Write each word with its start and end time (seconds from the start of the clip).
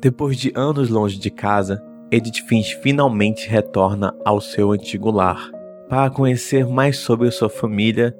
Depois 0.00 0.36
de 0.36 0.52
anos 0.54 0.90
longe 0.90 1.18
de 1.18 1.30
casa, 1.30 1.82
Edith 2.10 2.42
Finch 2.46 2.76
finalmente 2.82 3.48
retorna 3.48 4.14
ao 4.24 4.40
seu 4.40 4.70
antigo 4.72 5.10
lar 5.10 5.50
para 5.88 6.10
conhecer 6.10 6.66
mais 6.66 6.98
sobre 6.98 7.30
sua 7.30 7.48
família 7.48 8.16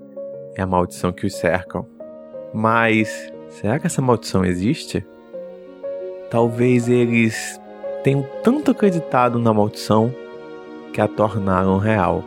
e 0.57 0.61
a 0.61 0.67
maldição 0.67 1.13
que 1.13 1.27
os 1.27 1.35
cercam. 1.35 1.87
Mas 2.53 3.31
será 3.51 3.79
que 3.79 3.87
essa 3.87 4.01
maldição 4.01 4.45
existe? 4.45 5.07
Talvez 6.31 6.89
eles 6.89 7.61
tenham 8.03 8.27
tanto 8.43 8.71
acreditado 8.71 9.39
na 9.39 9.53
maldição 9.53 10.13
que 10.93 11.01
a 11.01 11.07
tornaram 11.07 11.77
real. 11.79 12.25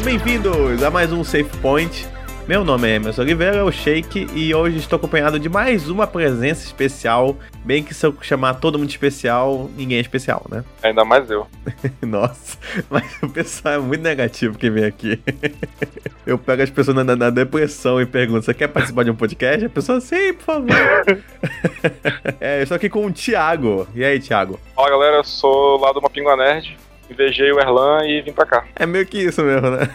Bem-vindos 0.00 0.82
a 0.82 0.90
mais 0.90 1.12
um 1.12 1.22
Safe 1.22 1.56
Point. 1.58 2.08
Meu 2.48 2.64
nome 2.64 2.88
é 2.88 2.94
Emerson 2.96 3.22
Oliveira, 3.22 3.64
o 3.64 3.70
Shake, 3.70 4.26
e 4.34 4.52
hoje 4.52 4.78
estou 4.78 4.96
acompanhado 4.96 5.38
de 5.38 5.48
mais 5.48 5.88
uma 5.88 6.06
presença 6.06 6.64
especial. 6.64 7.36
Bem 7.64 7.84
que 7.84 7.92
se 7.92 8.04
eu 8.04 8.16
chamar 8.20 8.54
todo 8.54 8.78
mundo 8.78 8.88
especial, 8.88 9.70
ninguém 9.76 9.98
é 9.98 10.00
especial, 10.00 10.44
né? 10.50 10.64
Ainda 10.82 11.04
mais 11.04 11.30
eu. 11.30 11.46
Nossa, 12.02 12.58
mas 12.90 13.22
o 13.22 13.28
pessoal 13.28 13.74
é 13.74 13.78
muito 13.78 14.02
negativo 14.02 14.58
que 14.58 14.70
vem 14.70 14.84
aqui. 14.84 15.20
eu 16.26 16.36
pego 16.36 16.62
as 16.62 16.70
pessoas 16.70 16.96
na, 16.96 17.14
na, 17.14 17.30
depressão 17.30 18.00
e 18.00 18.06
pergunto: 18.06 18.44
você 18.44 18.54
quer 18.54 18.68
participar 18.68 19.04
de 19.04 19.10
um 19.10 19.16
podcast? 19.16 19.66
A 19.66 19.70
pessoa, 19.70 20.00
sim, 20.00 20.32
por 20.32 20.44
favor. 20.44 20.70
é, 22.40 22.58
eu 22.58 22.62
estou 22.64 22.76
aqui 22.76 22.88
com 22.88 23.06
o 23.06 23.12
Thiago. 23.12 23.86
E 23.94 24.04
aí, 24.04 24.18
Thiago? 24.18 24.58
Fala 24.74 24.90
galera, 24.90 25.16
eu 25.18 25.24
sou 25.24 25.78
lá 25.78 25.92
do 25.92 26.02
Mapingua 26.02 26.36
Nerd 26.36 26.76
invejei 27.12 27.52
o 27.52 27.60
Erlan 27.60 28.06
e 28.06 28.20
vim 28.22 28.32
pra 28.32 28.46
cá. 28.46 28.64
É 28.76 28.86
meio 28.86 29.06
que 29.06 29.18
isso 29.18 29.42
mesmo, 29.42 29.70
né? 29.70 29.88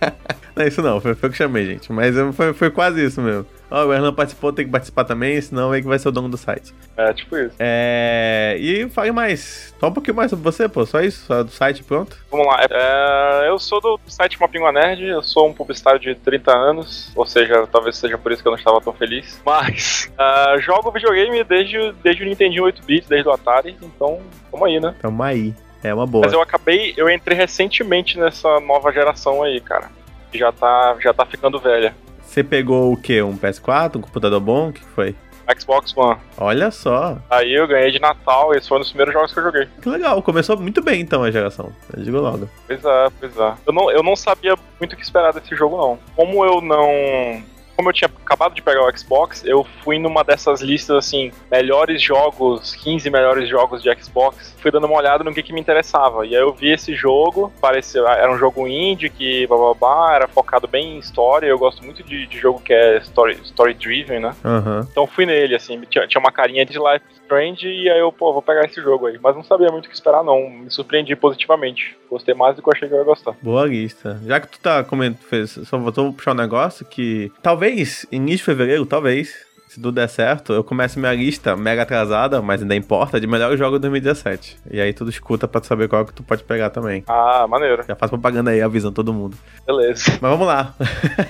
Não 0.56 0.64
é 0.64 0.68
isso 0.68 0.80
não, 0.80 0.98
foi, 1.02 1.14
foi 1.14 1.28
o 1.28 1.32
que 1.32 1.36
chamei, 1.36 1.66
gente. 1.66 1.92
Mas 1.92 2.14
foi, 2.34 2.54
foi 2.54 2.70
quase 2.70 3.04
isso 3.04 3.20
mesmo. 3.20 3.44
Ó, 3.70 3.82
oh, 3.82 3.88
o 3.88 3.92
Erlan 3.92 4.14
participou, 4.14 4.54
tem 4.54 4.64
que 4.64 4.70
participar 4.70 5.04
também, 5.04 5.38
senão 5.38 5.74
é 5.74 5.82
que 5.82 5.86
vai 5.86 5.98
ser 5.98 6.08
o 6.08 6.12
dono 6.12 6.30
do 6.30 6.38
site. 6.38 6.72
É, 6.96 7.12
tipo 7.12 7.36
isso. 7.36 7.54
É. 7.58 8.56
E 8.58 8.88
fale 8.88 9.12
mais. 9.12 9.74
Só 9.78 9.88
um 9.88 9.92
pouquinho 9.92 10.16
mais 10.16 10.30
sobre 10.30 10.42
você, 10.42 10.66
pô. 10.66 10.86
Só 10.86 11.00
isso? 11.02 11.26
Só 11.26 11.42
do 11.42 11.50
site 11.50 11.84
pronto? 11.84 12.16
Vamos 12.30 12.46
lá. 12.46 12.64
É, 12.70 13.48
eu 13.50 13.58
sou 13.58 13.82
do 13.82 14.00
site 14.06 14.40
Mapingua 14.40 14.72
Nerd, 14.72 15.04
eu 15.04 15.22
sou 15.22 15.46
um 15.46 15.52
publicitário 15.52 16.00
de 16.00 16.14
30 16.14 16.56
anos, 16.56 17.12
ou 17.14 17.26
seja, 17.26 17.66
talvez 17.66 17.98
seja 17.98 18.16
por 18.16 18.32
isso 18.32 18.40
que 18.40 18.48
eu 18.48 18.52
não 18.52 18.58
estava 18.58 18.80
tão 18.80 18.94
feliz. 18.94 19.38
Mas 19.44 20.10
uh, 20.12 20.58
jogo 20.58 20.90
videogame 20.90 21.44
desde, 21.44 21.92
desde 22.02 22.22
o 22.22 22.26
Nintendo 22.26 22.62
8-bit, 22.62 23.06
desde 23.06 23.28
o 23.28 23.32
Atari, 23.32 23.76
então 23.82 24.20
tamo 24.50 24.64
aí, 24.64 24.80
né? 24.80 24.94
Tamo 25.02 25.22
aí. 25.22 25.54
É 25.82 25.92
uma 25.92 26.06
boa. 26.06 26.24
Mas 26.24 26.32
eu 26.32 26.40
acabei, 26.40 26.94
eu 26.96 27.08
entrei 27.10 27.36
recentemente 27.36 28.18
nessa 28.18 28.60
nova 28.60 28.92
geração 28.92 29.42
aí, 29.42 29.60
cara. 29.60 29.90
Já 30.32 30.52
tá, 30.52 30.96
já 31.00 31.14
tá 31.14 31.24
ficando 31.24 31.58
velha. 31.58 31.94
Você 32.20 32.42
pegou 32.42 32.92
o 32.92 32.96
quê? 32.96 33.22
Um 33.22 33.36
PS4? 33.36 33.96
Um 33.96 34.00
computador 34.02 34.40
bom? 34.40 34.68
O 34.68 34.72
que 34.72 34.84
foi? 34.84 35.14
Xbox 35.58 35.96
One. 35.96 36.18
Olha 36.38 36.70
só. 36.70 37.18
Aí 37.30 37.54
eu 37.54 37.68
ganhei 37.68 37.92
de 37.92 38.00
Natal, 38.00 38.52
esse 38.52 38.68
foi 38.68 38.78
um 38.78 38.80
dos 38.80 38.88
primeiros 38.88 39.14
jogos 39.14 39.32
que 39.32 39.38
eu 39.38 39.44
joguei. 39.44 39.68
Que 39.80 39.88
legal, 39.88 40.20
começou 40.22 40.56
muito 40.56 40.82
bem 40.82 41.00
então 41.00 41.22
a 41.22 41.30
geração. 41.30 41.72
Eu 41.96 42.02
digo 42.02 42.18
logo. 42.18 42.48
Pois 42.66 42.84
é, 42.84 43.08
pois 43.20 43.38
é. 43.38 43.54
Eu 43.64 43.72
não, 43.72 43.90
eu 43.90 44.02
não 44.02 44.16
sabia 44.16 44.56
muito 44.80 44.94
o 44.94 44.96
que 44.96 45.04
esperar 45.04 45.32
desse 45.32 45.54
jogo, 45.54 45.76
não. 45.76 45.98
Como 46.16 46.44
eu 46.44 46.60
não 46.60 47.42
como 47.76 47.90
eu 47.90 47.92
tinha 47.92 48.10
acabado 48.24 48.54
de 48.54 48.62
pegar 48.62 48.82
o 48.82 48.98
Xbox, 48.98 49.44
eu 49.44 49.64
fui 49.84 49.98
numa 49.98 50.24
dessas 50.24 50.62
listas 50.62 50.96
assim, 50.96 51.30
melhores 51.50 52.00
jogos, 52.02 52.74
15 52.74 53.10
melhores 53.10 53.48
jogos 53.48 53.82
de 53.82 53.94
Xbox. 54.02 54.56
Fui 54.58 54.70
dando 54.70 54.86
uma 54.86 54.96
olhada 54.96 55.22
no 55.22 55.32
que, 55.32 55.42
que 55.42 55.52
me 55.52 55.60
interessava. 55.60 56.26
E 56.26 56.34
aí 56.34 56.40
eu 56.40 56.52
vi 56.52 56.72
esse 56.72 56.94
jogo, 56.94 57.52
pareceu, 57.60 58.08
era 58.08 58.32
um 58.32 58.38
jogo 58.38 58.66
indie 58.66 59.10
que 59.10 59.46
bababá, 59.46 60.14
era 60.14 60.26
focado 60.26 60.66
bem 60.66 60.96
em 60.96 60.98
história. 60.98 61.46
Eu 61.46 61.58
gosto 61.58 61.84
muito 61.84 62.02
de, 62.02 62.26
de 62.26 62.38
jogo 62.38 62.60
que 62.60 62.72
é 62.72 62.98
story, 62.98 63.34
story 63.44 63.74
driven, 63.74 64.20
né? 64.20 64.34
Uhum. 64.44 64.80
Então 64.90 65.06
fui 65.06 65.26
nele, 65.26 65.54
assim, 65.54 65.80
tinha, 65.90 66.06
tinha 66.06 66.20
uma 66.20 66.32
carinha 66.32 66.64
de 66.64 66.78
Life 66.78 67.04
Strange 67.26 67.66
e 67.66 67.90
aí 67.90 67.98
eu, 67.98 68.10
pô, 68.10 68.32
vou 68.32 68.42
pegar 68.42 68.64
esse 68.64 68.80
jogo 68.80 69.06
aí. 69.06 69.18
Mas 69.20 69.36
não 69.36 69.42
sabia 69.42 69.68
muito 69.68 69.86
o 69.86 69.88
que 69.88 69.94
esperar, 69.94 70.24
não. 70.24 70.48
Me 70.48 70.70
surpreendi 70.70 71.14
positivamente. 71.14 71.96
Gostei 72.08 72.34
mais 72.34 72.56
do 72.56 72.62
que 72.62 72.68
eu 72.68 72.72
achei 72.72 72.88
que 72.88 72.94
eu 72.94 72.98
ia 72.98 73.04
gostar. 73.04 73.34
Boa 73.42 73.66
lista. 73.66 74.20
Já 74.24 74.40
que 74.40 74.48
tu 74.48 74.60
tá 74.60 74.82
comentando, 74.84 75.22
fez, 75.24 75.58
só 75.64 75.76
vou 75.76 76.12
puxar 76.12 76.32
um 76.32 76.34
negócio 76.34 76.86
que 76.86 77.32
talvez, 77.42 77.65
início 77.72 78.08
de 78.10 78.42
fevereiro, 78.42 78.86
talvez, 78.86 79.34
se 79.68 79.80
tudo 79.80 79.92
der 79.92 80.08
certo, 80.08 80.52
eu 80.52 80.64
começo 80.64 80.98
minha 80.98 81.12
lista 81.12 81.56
mega 81.56 81.82
atrasada, 81.82 82.40
mas 82.40 82.62
ainda 82.62 82.74
importa, 82.74 83.20
de 83.20 83.26
melhores 83.26 83.58
jogos 83.58 83.78
de 83.78 83.82
2017. 83.82 84.58
E 84.70 84.80
aí 84.80 84.92
tudo 84.92 85.10
escuta 85.10 85.46
pra 85.46 85.60
tu 85.60 85.66
saber 85.66 85.88
qual 85.88 86.04
que 86.04 86.12
tu 86.12 86.22
pode 86.22 86.44
pegar 86.44 86.70
também. 86.70 87.04
Ah, 87.06 87.46
maneiro. 87.48 87.84
Já 87.86 87.96
faz 87.96 88.10
propaganda 88.10 88.50
aí, 88.50 88.62
avisando 88.62 88.94
todo 88.94 89.12
mundo. 89.12 89.36
Beleza. 89.66 90.18
Mas 90.20 90.30
vamos 90.30 90.46
lá. 90.46 90.74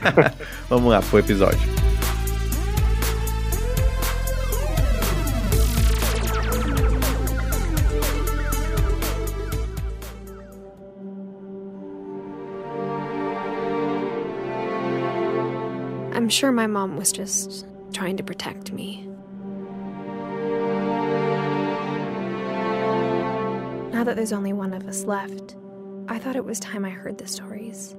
vamos 0.68 0.90
lá 0.90 1.00
pro 1.02 1.18
episódio. 1.18 1.85
Sure 16.36 16.52
my 16.52 16.66
mom 16.66 16.98
was 16.98 17.12
just 17.12 17.66
trying 17.94 18.14
to 18.14 18.22
protect 18.22 18.70
me. 18.70 19.02
Now 23.90 24.04
that 24.04 24.16
there's 24.16 24.34
only 24.34 24.52
one 24.52 24.74
of 24.74 24.86
us 24.86 25.04
left, 25.04 25.56
I 26.08 26.18
thought 26.18 26.36
it 26.36 26.44
was 26.44 26.60
time 26.60 26.84
I 26.84 26.90
heard 26.90 27.16
the 27.16 27.26
stories. 27.26 27.96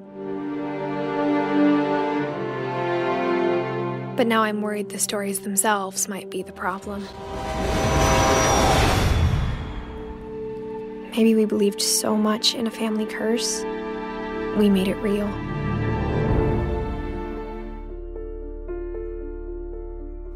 But 4.15 4.27
now 4.27 4.43
I'm 4.43 4.61
worried 4.61 4.89
the 4.89 4.99
stories 4.99 5.39
themselves 5.39 6.07
might 6.07 6.29
be 6.29 6.43
the 6.43 6.53
problem. 6.53 7.01
Maybe 11.17 11.33
we 11.33 11.45
believed 11.45 11.81
so 11.81 12.15
much 12.15 12.53
in 12.53 12.67
a 12.67 12.71
family 12.71 13.07
curse, 13.07 13.63
we 14.59 14.69
made 14.69 14.87
it 14.87 14.97
real. 14.97 15.27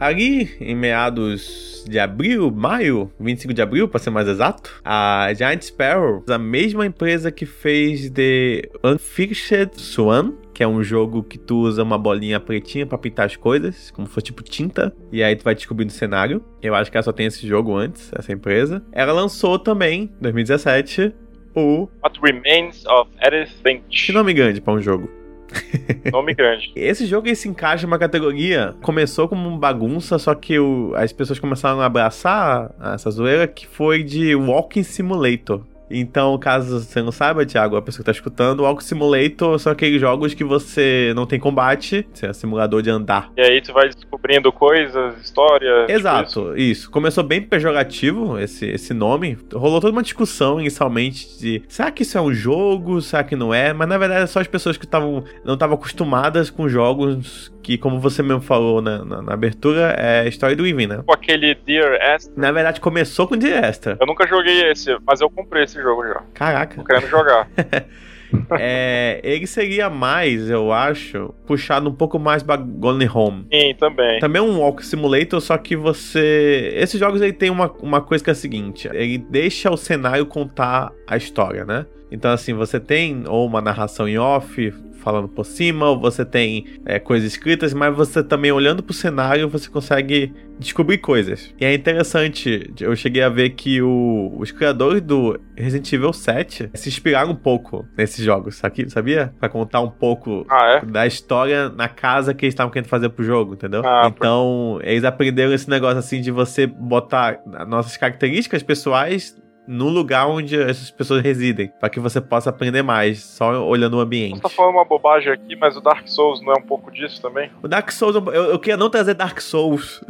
Ali, 0.01 0.50
em 0.59 0.75
meados 0.75 1.85
de 1.88 2.00
abril, 2.00 2.50
maio, 2.50 3.12
25 3.19 3.53
de 3.53 3.62
abril, 3.62 3.88
para 3.88 4.00
ser 4.00 4.09
mais 4.09 4.28
exato, 4.28 4.81
a 4.84 5.31
Giant 5.31 5.62
Sparrow, 5.62 6.23
a 6.28 6.39
mesma 6.39 6.88
empresa 6.88 7.31
que 7.31 7.45
fez 7.45 8.09
The 8.09 8.63
Unfinished 8.84 9.79
Swan, 9.79 10.34
que 10.56 10.63
é 10.63 10.67
um 10.67 10.84
jogo 10.84 11.22
que 11.22 11.38
tu 11.38 11.59
usa 11.59 11.84
uma 11.84 12.00
bolinha 12.00 12.40
pretinha 12.40 12.88
para 12.88 12.97
pintar 12.97 13.28
as 13.28 13.35
coisas, 13.35 13.91
como 13.91 14.07
se 14.07 14.13
fosse 14.16 14.25
tipo 14.25 14.41
tinta, 14.41 14.91
e 15.11 15.22
aí 15.22 15.35
tu 15.35 15.44
vai 15.44 15.53
descobrir 15.53 15.85
no 15.85 15.91
cenário. 15.91 16.44
Eu 16.63 16.73
acho 16.73 16.90
que 16.90 16.97
ela 16.97 17.03
só 17.03 17.11
tem 17.11 17.28
esse 17.28 17.47
jogo 17.47 17.75
antes, 17.75 18.11
essa 18.17 18.34
empresa. 18.34 18.84
Ela 18.91 19.13
lançou 19.13 19.59
também, 19.59 20.09
em 20.17 20.22
2017, 20.22 21.13
o 21.56 21.88
What 22.03 22.19
Remains 22.23 22.84
of 22.88 23.11
Edith 23.22 23.51
Finch. 23.61 24.07
Que 24.07 24.11
nome 24.11 24.34
grande 24.34 24.61
para 24.61 24.73
um 24.73 24.81
jogo. 24.81 25.20
Nome 26.12 26.34
grande. 26.34 26.72
Esse 26.75 27.06
jogo 27.06 27.28
ele 27.28 27.35
se 27.35 27.47
encaixa 27.47 27.85
em 27.85 27.88
uma 27.88 28.00
categoria. 28.00 28.75
Começou 28.81 29.28
como 29.28 29.57
bagunça, 29.57 30.17
só 30.17 30.34
que 30.34 30.59
o, 30.59 30.94
as 30.95 31.12
pessoas 31.12 31.39
começaram 31.39 31.81
a 31.81 31.85
abraçar 31.85 32.72
essa 32.93 33.09
zoeira 33.11 33.47
que 33.47 33.67
foi 33.67 34.03
de 34.03 34.35
Walking 34.35 34.84
Simulator. 34.84 35.61
Então, 35.91 36.38
caso 36.38 36.79
você 36.79 37.02
não 37.02 37.11
saiba, 37.11 37.46
Thiago, 37.46 37.76
a 37.76 37.82
pessoa 37.82 37.99
que 37.99 38.05
tá 38.05 38.11
escutando, 38.11 38.61
o 38.61 38.64
Walk 38.64 38.84
Simulator 38.84 39.59
são 39.59 39.72
aqueles 39.72 39.99
jogos 39.99 40.34
que 40.34 40.43
você 40.43 41.11
não 41.16 41.26
tem 41.26 41.40
combate, 41.40 42.08
você 42.14 42.28
é 42.28 42.34
simulador 42.34 42.82
de 42.82 42.90
andar. 42.90 43.32
E 43.38 43.41
aí 43.41 43.61
tu 43.61 43.73
vai 43.73 43.90
descobrindo 43.90 44.52
coisas, 44.52 45.20
histórias. 45.22 45.88
Tipo 45.88 45.99
Exato, 45.99 46.29
tipo 46.29 46.55
isso. 46.55 46.58
isso. 46.58 46.91
Começou 46.91 47.23
bem 47.23 47.41
pejorativo 47.41 48.40
esse, 48.40 48.66
esse 48.66 48.93
nome. 48.93 49.38
Rolou 49.53 49.79
toda 49.82 49.93
uma 49.93 50.03
discussão 50.03 50.59
inicialmente 50.59 51.40
de 51.40 51.64
será 51.67 51.91
que 51.91 52.03
isso 52.03 52.17
é 52.17 52.22
um 52.22 52.34
jogo, 52.34 53.02
será 53.02 53.23
que 53.23 53.35
não 53.35 53.53
é? 53.53 53.73
Mas 53.73 53.87
na 53.87 53.97
verdade 53.97 54.23
é 54.23 54.28
só 54.28 54.40
as 54.40 54.47
pessoas 54.47 54.78
que 54.78 54.85
estavam 54.85 55.23
não 55.44 55.55
estavam 55.55 55.76
acostumadas 55.76 56.49
com 56.49 56.67
jogos 56.70 57.52
que, 57.61 57.78
como 57.78 57.99
você 57.99 58.23
mesmo 58.23 58.41
falou 58.41 58.81
na, 58.81 59.03
na, 59.03 59.22
na 59.22 59.34
abertura, 59.34 59.96
é 59.97 60.22
a 60.22 60.28
história 60.28 60.55
do 60.55 60.66
Ivy, 60.66 60.87
né? 60.87 61.03
Com 61.05 61.13
aquele 61.13 61.55
Dear 61.55 61.93
Esther. 62.16 62.34
Na 62.35 62.52
verdade, 62.52 62.81
começou 62.81 63.28
com 63.28 63.37
Dear 63.37 63.69
Esther. 63.69 63.97
Eu 63.99 64.08
nunca 64.08 64.28
joguei 64.28 64.72
esse, 64.72 64.97
mas 65.05 65.22
eu 65.22 65.29
comprei 65.29 65.63
esse 65.63 65.81
jogo 65.81 66.08
já. 66.08 66.22
Caraca. 66.34 66.75
Tô 66.75 66.84
querendo 66.84 67.08
jogar. 67.08 67.47
é, 68.59 69.19
ele 69.23 69.46
seria 69.46 69.90
mais, 69.90 70.49
eu 70.49 70.72
acho, 70.72 71.34
puxado 71.46 71.90
um 71.90 71.93
pouco 71.93 72.17
mais 72.17 72.41
pra 72.43 72.55
Gone 72.58 73.08
Home. 73.13 73.46
Sim, 73.52 73.75
também. 73.78 74.19
Também 74.19 74.40
é 74.40 74.43
um 74.43 74.59
Walk 74.59 74.85
Simulator, 74.85 75.40
só 75.41 75.58
que 75.58 75.75
você. 75.75 76.73
Esses 76.75 76.99
jogos 76.99 77.22
aí 77.22 77.34
tem 77.34 77.49
uma, 77.49 77.72
uma 77.81 78.02
coisa 78.02 78.23
que 78.23 78.29
é 78.29 78.34
a 78.34 78.35
seguinte: 78.35 78.90
ele 78.93 79.17
deixa 79.17 79.69
o 79.69 79.78
cenário 79.78 80.25
contar 80.25 80.91
a 81.08 81.17
história, 81.17 81.66
né? 81.66 81.85
Então, 82.11 82.31
assim, 82.31 82.53
você 82.53 82.79
tem 82.79 83.23
ou 83.25 83.47
uma 83.47 83.61
narração 83.61 84.08
em 84.08 84.17
off, 84.17 84.73
falando 85.01 85.27
por 85.27 85.45
cima, 85.45 85.89
ou 85.89 85.99
você 85.99 86.23
tem 86.23 86.65
é, 86.85 86.99
coisas 86.99 87.31
escritas, 87.31 87.73
mas 87.73 87.95
você 87.95 88.23
também 88.23 88.51
olhando 88.51 88.83
pro 88.83 88.93
cenário, 88.93 89.49
você 89.49 89.69
consegue 89.69 90.33
descobrir 90.59 90.99
coisas. 90.99 91.53
E 91.59 91.65
é 91.65 91.73
interessante, 91.73 92.71
eu 92.79 92.95
cheguei 92.95 93.23
a 93.23 93.29
ver 93.29 93.51
que 93.51 93.81
o, 93.81 94.33
os 94.37 94.51
criadores 94.51 95.01
do 95.01 95.39
Resident 95.57 95.91
Evil 95.91 96.13
7 96.13 96.69
se 96.73 96.89
inspiraram 96.89 97.31
um 97.31 97.35
pouco 97.35 97.85
nesses 97.97 98.23
jogos, 98.23 98.61
sabia? 98.87 99.33
Pra 99.39 99.49
contar 99.49 99.81
um 99.81 99.89
pouco 99.89 100.45
ah, 100.49 100.81
é? 100.81 100.85
da 100.85 101.07
história 101.07 101.69
na 101.69 101.89
casa 101.89 102.33
que 102.33 102.45
eles 102.45 102.53
estavam 102.53 102.71
querendo 102.71 102.89
fazer 102.89 103.09
pro 103.09 103.23
jogo, 103.23 103.55
entendeu? 103.55 103.81
Ah, 103.83 104.03
então, 104.15 104.79
eles 104.83 105.03
aprenderam 105.03 105.51
esse 105.51 105.69
negócio 105.69 105.97
assim 105.97 106.21
de 106.21 106.29
você 106.29 106.67
botar 106.67 107.39
nossas 107.67 107.97
características 107.97 108.61
pessoais 108.61 109.41
no 109.67 109.90
lugar 109.90 110.28
onde 110.28 110.59
essas 110.59 110.90
pessoas 110.90 111.22
residem, 111.22 111.72
para 111.79 111.90
que 111.90 111.99
você 111.99 112.19
possa 112.19 112.49
aprender 112.49 112.81
mais, 112.81 113.23
só 113.23 113.66
olhando 113.66 113.97
o 113.97 113.99
ambiente. 113.99 114.35
Você 114.35 114.41
tá 114.41 114.49
falando 114.49 114.75
uma 114.75 114.85
bobagem 114.85 115.31
aqui, 115.31 115.55
mas 115.55 115.78
o 115.78 115.81
Dark 115.81 116.08
Souls 116.08 116.41
não 116.41 116.53
é 116.53 116.58
um 116.58 116.63
pouco 116.63 116.91
disso 116.91 117.22
também? 117.22 117.49
O 117.61 117.67
Dark 117.67 117.91
Souls, 117.91 118.16
eu, 118.16 118.34
eu 118.34 118.59
queria 118.59 118.78
não 118.78 118.90
trazer 118.90 119.13
Dark 119.13 119.40
Souls. 119.40 120.03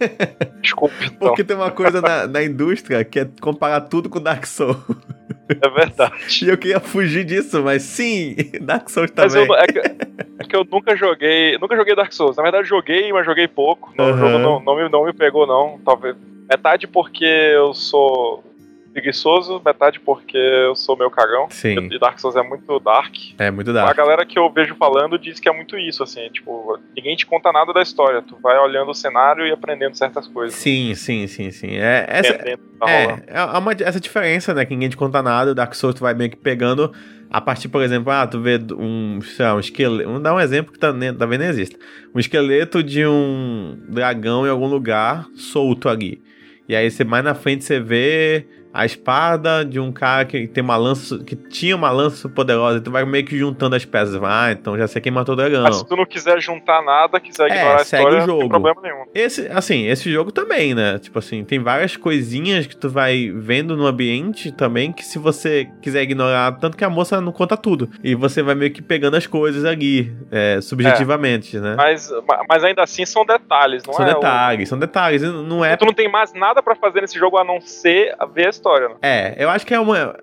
Desculpa, 0.60 0.94
então. 1.00 1.28
Porque 1.28 1.42
tem 1.42 1.56
uma 1.56 1.70
coisa 1.70 2.00
na, 2.00 2.26
na 2.26 2.42
indústria 2.42 3.04
que 3.04 3.20
é 3.20 3.28
comparar 3.40 3.82
tudo 3.82 4.10
com 4.10 4.20
Dark 4.20 4.44
Souls. 4.46 4.76
É 5.48 5.68
verdade. 5.70 6.44
E 6.44 6.48
eu 6.48 6.58
queria 6.58 6.78
fugir 6.78 7.24
disso, 7.24 7.62
mas 7.62 7.82
sim, 7.82 8.36
Dark 8.60 8.88
Souls 8.90 9.10
também. 9.10 9.46
Mas 9.48 9.48
eu, 9.48 9.54
é, 9.54 9.66
que, 9.66 9.78
é, 9.78 10.44
que, 10.46 10.56
eu 10.56 10.64
nunca 10.70 10.94
joguei. 10.94 11.56
Nunca 11.58 11.74
joguei 11.74 11.96
Dark 11.96 12.12
Souls. 12.12 12.36
Na 12.36 12.42
verdade, 12.42 12.68
joguei, 12.68 13.10
mas 13.12 13.24
joguei 13.24 13.48
pouco. 13.48 13.92
Uhum. 13.98 14.12
O 14.12 14.16
jogo 14.18 14.38
não, 14.38 14.60
não, 14.60 14.76
me, 14.76 14.88
não 14.90 15.04
me 15.06 15.12
pegou, 15.14 15.46
não. 15.46 15.80
Talvez. 15.84 16.14
Metade 16.48 16.86
porque 16.86 17.24
eu 17.24 17.72
sou 17.74 18.44
preguiçoso, 18.98 19.62
metade 19.64 20.00
porque 20.00 20.36
eu 20.36 20.74
sou 20.74 20.96
meu 20.96 21.10
cagão. 21.10 21.46
Sim. 21.50 21.88
E 21.90 21.98
Dark 21.98 22.18
Souls 22.18 22.36
é 22.36 22.42
muito 22.42 22.78
dark. 22.80 23.14
É 23.38 23.50
muito 23.50 23.72
dark. 23.72 23.88
A 23.88 23.94
galera 23.94 24.26
que 24.26 24.38
eu 24.38 24.50
vejo 24.52 24.74
falando 24.74 25.18
diz 25.18 25.38
que 25.38 25.48
é 25.48 25.52
muito 25.52 25.78
isso, 25.78 26.02
assim, 26.02 26.28
tipo, 26.30 26.78
ninguém 26.96 27.16
te 27.16 27.24
conta 27.24 27.52
nada 27.52 27.72
da 27.72 27.80
história. 27.80 28.20
Tu 28.20 28.36
vai 28.42 28.58
olhando 28.58 28.90
o 28.90 28.94
cenário 28.94 29.46
e 29.46 29.52
aprendendo 29.52 29.94
certas 29.94 30.26
coisas. 30.26 30.58
Sim, 30.58 30.94
sim, 30.94 31.26
sim, 31.26 31.50
sim. 31.50 31.76
É, 31.76 32.06
essa, 32.08 32.34
tá 32.34 32.90
é, 32.90 33.18
é 33.28 33.58
uma, 33.58 33.72
essa 33.72 34.00
diferença, 34.00 34.52
né? 34.52 34.64
Que 34.64 34.74
ninguém 34.74 34.88
te 34.88 34.96
conta 34.96 35.22
nada, 35.22 35.52
o 35.52 35.54
Dark 35.54 35.74
Souls 35.74 35.94
tu 35.94 36.00
vai 36.00 36.14
meio 36.14 36.30
que 36.30 36.36
pegando. 36.36 36.92
A 37.30 37.42
partir, 37.42 37.68
por 37.68 37.82
exemplo, 37.82 38.10
ah, 38.10 38.26
tu 38.26 38.40
vê 38.40 38.58
um, 38.72 39.20
sei 39.20 39.44
lá, 39.44 39.54
um 39.54 39.60
esqueleto. 39.60 40.08
Vamos 40.08 40.22
dar 40.22 40.34
um 40.34 40.40
exemplo 40.40 40.72
que 40.72 40.78
tá, 40.78 40.92
talvez 41.18 41.38
nem 41.38 41.48
exista. 41.48 41.78
Um 42.14 42.18
esqueleto 42.18 42.82
de 42.82 43.06
um 43.06 43.78
dragão 43.86 44.46
em 44.46 44.50
algum 44.50 44.66
lugar 44.66 45.26
solto 45.34 45.88
ali. 45.88 46.22
E 46.68 46.76
aí 46.76 46.90
você 46.90 47.02
mais 47.02 47.24
na 47.24 47.34
frente 47.34 47.64
você 47.64 47.80
vê 47.80 48.46
a 48.78 48.86
espada 48.86 49.64
de 49.64 49.80
um 49.80 49.90
cara 49.90 50.24
que 50.24 50.46
tem 50.46 50.62
uma 50.62 50.76
lança, 50.76 51.18
que 51.18 51.34
tinha 51.34 51.74
uma 51.74 51.90
lança 51.90 52.28
poderosa, 52.28 52.80
tu 52.80 52.92
vai 52.92 53.04
meio 53.04 53.24
que 53.24 53.36
juntando 53.36 53.74
as 53.74 53.84
peças. 53.84 54.22
Ah, 54.22 54.52
então 54.52 54.78
já 54.78 54.86
sei 54.86 55.02
quem 55.02 55.10
matou 55.10 55.32
o 55.32 55.36
dragão. 55.36 55.64
Mas 55.64 55.78
se 55.78 55.84
tu 55.84 55.96
não 55.96 56.06
quiser 56.06 56.40
juntar 56.40 56.80
nada, 56.84 57.18
quiser 57.18 57.50
é, 57.50 57.56
ignorar 57.56 57.78
a 57.80 57.82
história, 57.82 58.18
o 58.18 58.20
jogo. 58.20 58.32
não 58.32 58.38
tem 58.38 58.48
problema 58.48 58.80
nenhum. 58.80 59.04
Esse, 59.12 59.48
assim, 59.48 59.88
esse 59.88 60.08
jogo 60.12 60.30
também, 60.30 60.76
né? 60.76 60.96
Tipo 61.00 61.18
assim, 61.18 61.42
tem 61.42 61.58
várias 61.58 61.96
coisinhas 61.96 62.68
que 62.68 62.76
tu 62.76 62.88
vai 62.88 63.32
vendo 63.34 63.76
no 63.76 63.84
ambiente 63.84 64.52
também, 64.52 64.92
que 64.92 65.04
se 65.04 65.18
você 65.18 65.68
quiser 65.82 66.02
ignorar, 66.02 66.52
tanto 66.52 66.76
que 66.76 66.84
a 66.84 66.90
moça 66.90 67.20
não 67.20 67.32
conta 67.32 67.56
tudo. 67.56 67.90
E 68.04 68.14
você 68.14 68.44
vai 68.44 68.54
meio 68.54 68.70
que 68.70 68.80
pegando 68.80 69.16
as 69.16 69.26
coisas 69.26 69.64
ali, 69.64 70.16
é, 70.30 70.60
subjetivamente, 70.60 71.56
é. 71.56 71.60
né? 71.60 71.74
Mas, 71.76 72.12
mas 72.48 72.62
ainda 72.62 72.84
assim 72.84 73.04
são 73.04 73.26
detalhes, 73.26 73.82
não 73.84 73.92
são 73.92 74.06
é? 74.06 74.10
São 74.10 74.20
detalhes, 74.20 74.68
o... 74.68 74.70
são 74.70 74.78
detalhes. 74.78 75.22
Não 75.22 75.64
é... 75.64 75.76
Tu 75.76 75.84
não 75.84 75.92
tem 75.92 76.08
mais 76.08 76.32
nada 76.32 76.62
para 76.62 76.76
fazer 76.76 77.00
nesse 77.00 77.18
jogo 77.18 77.36
a 77.38 77.42
não 77.42 77.60
ser 77.60 78.14
ver 78.32 78.46
a 78.46 78.50
história, 78.50 78.67
né? 78.80 78.96
É, 79.02 79.42
eu 79.42 79.48
acho 79.48 79.66
que 79.66 79.74
é 79.74 79.80
uma. 79.80 80.16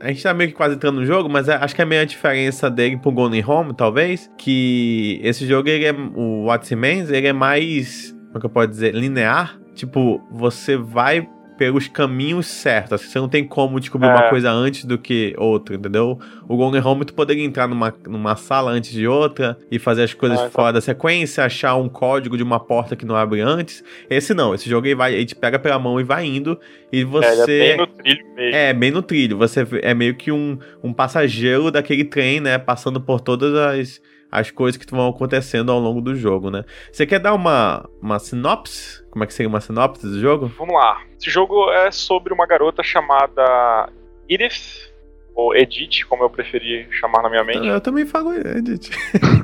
A 0.00 0.08
gente 0.08 0.22
tá 0.22 0.32
meio 0.32 0.50
que 0.50 0.56
quase 0.56 0.76
entrando 0.76 1.00
no 1.00 1.06
jogo, 1.06 1.28
mas 1.28 1.48
é, 1.48 1.54
acho 1.54 1.74
que 1.74 1.82
é 1.82 1.84
meio 1.84 2.02
a 2.02 2.04
diferença 2.04 2.70
dele 2.70 2.96
pro 2.96 3.10
Golden 3.10 3.44
Home, 3.44 3.74
talvez. 3.74 4.30
Que 4.38 5.20
esse 5.22 5.46
jogo, 5.46 5.68
ele 5.68 5.84
é. 5.86 5.92
O 5.92 6.44
What's 6.44 6.68
Remains, 6.68 7.10
ele 7.10 7.26
é 7.26 7.32
mais. 7.32 8.12
Como 8.26 8.36
é 8.36 8.40
que 8.40 8.46
eu 8.46 8.50
posso 8.50 8.68
dizer? 8.68 8.94
Linear. 8.94 9.58
Tipo, 9.74 10.20
você 10.30 10.76
vai 10.76 11.28
pelos 11.58 11.88
caminhos 11.88 12.46
certos. 12.46 12.92
Assim, 12.92 13.08
você 13.10 13.18
não 13.18 13.28
tem 13.28 13.44
como 13.44 13.80
descobrir 13.80 14.08
é. 14.08 14.12
uma 14.12 14.30
coisa 14.30 14.50
antes 14.50 14.84
do 14.84 14.96
que 14.96 15.34
outra, 15.36 15.74
entendeu? 15.74 16.18
O 16.48 16.56
Golden 16.56 16.80
Home 16.80 17.04
tu 17.04 17.12
poderia 17.12 17.44
entrar 17.44 17.66
numa, 17.66 17.92
numa 18.06 18.36
sala 18.36 18.70
antes 18.70 18.92
de 18.92 19.06
outra 19.06 19.58
e 19.70 19.78
fazer 19.78 20.04
as 20.04 20.14
coisas 20.14 20.38
ah, 20.38 20.48
fora 20.48 20.72
da 20.72 20.80
sequência, 20.80 21.44
achar 21.44 21.74
um 21.74 21.88
código 21.88 22.36
de 22.36 22.42
uma 22.44 22.60
porta 22.60 22.94
que 22.94 23.04
não 23.04 23.16
abre 23.16 23.40
antes. 23.40 23.82
Esse 24.08 24.32
não, 24.32 24.54
esse 24.54 24.70
jogo 24.70 24.86
ele, 24.86 24.94
vai, 24.94 25.14
ele 25.14 25.26
te 25.26 25.34
pega 25.34 25.58
pela 25.58 25.78
mão 25.78 26.00
e 26.00 26.04
vai 26.04 26.24
indo 26.24 26.58
e 26.92 27.02
você... 27.02 27.52
É, 27.52 27.70
é 27.72 27.76
bem 27.76 27.76
no 27.76 27.86
trilho 27.88 28.34
mesmo. 28.36 28.56
É, 28.56 28.72
bem 28.72 28.90
no 28.92 29.02
trilho. 29.02 29.38
Você 29.38 29.66
é 29.82 29.92
meio 29.92 30.14
que 30.14 30.30
um, 30.30 30.58
um 30.82 30.92
passageiro 30.92 31.72
daquele 31.72 32.04
trem, 32.04 32.38
né? 32.40 32.56
Passando 32.56 33.00
por 33.00 33.20
todas 33.20 33.52
as 33.54 34.00
as 34.30 34.50
coisas 34.50 34.82
que 34.82 34.90
vão 34.90 35.08
acontecendo 35.08 35.72
ao 35.72 35.78
longo 35.78 36.00
do 36.00 36.14
jogo, 36.14 36.50
né? 36.50 36.64
Você 36.92 37.06
quer 37.06 37.18
dar 37.18 37.34
uma, 37.34 37.88
uma 38.00 38.18
sinopse? 38.18 39.02
Como 39.10 39.24
é 39.24 39.26
que 39.26 39.34
seria 39.34 39.48
uma 39.48 39.60
sinopse 39.60 40.06
do 40.06 40.20
jogo? 40.20 40.46
Vamos 40.58 40.74
lá. 40.74 41.02
Esse 41.18 41.30
jogo 41.30 41.70
é 41.70 41.90
sobre 41.90 42.32
uma 42.32 42.46
garota 42.46 42.82
chamada 42.82 43.88
Edith, 44.28 44.92
ou 45.34 45.56
Edith, 45.56 46.04
como 46.08 46.24
eu 46.24 46.30
preferi 46.30 46.86
chamar 46.90 47.22
na 47.22 47.30
minha 47.30 47.44
mente. 47.44 47.66
Eu 47.66 47.80
também 47.80 48.04
falo 48.04 48.34
Edith. 48.34 48.90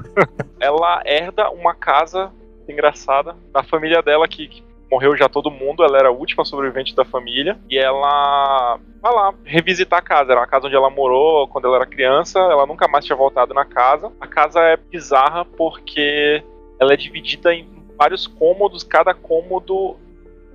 ela 0.60 1.02
herda 1.04 1.50
uma 1.50 1.74
casa 1.74 2.32
engraçada 2.68 3.36
da 3.52 3.62
família 3.62 4.02
dela 4.02 4.26
que, 4.26 4.48
que 4.48 4.62
morreu 4.94 5.16
já 5.16 5.28
todo 5.28 5.50
mundo, 5.50 5.82
ela 5.82 5.98
era 5.98 6.08
a 6.08 6.12
última 6.12 6.44
sobrevivente 6.44 6.94
da 6.94 7.04
família, 7.04 7.58
e 7.68 7.76
ela 7.76 8.78
vai 9.02 9.12
lá 9.12 9.34
revisitar 9.44 9.98
a 9.98 10.02
casa. 10.02 10.30
Era 10.30 10.40
uma 10.40 10.46
casa 10.46 10.66
onde 10.66 10.76
ela 10.76 10.88
morou 10.88 11.48
quando 11.48 11.66
ela 11.66 11.76
era 11.76 11.86
criança, 11.86 12.38
ela 12.38 12.64
nunca 12.64 12.86
mais 12.86 13.04
tinha 13.04 13.16
voltado 13.16 13.52
na 13.52 13.64
casa. 13.64 14.12
A 14.20 14.26
casa 14.26 14.60
é 14.60 14.76
bizarra 14.76 15.44
porque 15.44 16.42
ela 16.78 16.92
é 16.92 16.96
dividida 16.96 17.52
em 17.52 17.68
vários 17.98 18.26
cômodos, 18.28 18.84
cada 18.84 19.12
cômodo 19.12 19.96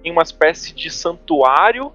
em 0.03 0.12
uma 0.12 0.24
espécie 0.24 0.74
de 0.74 0.89
santuário 0.89 1.91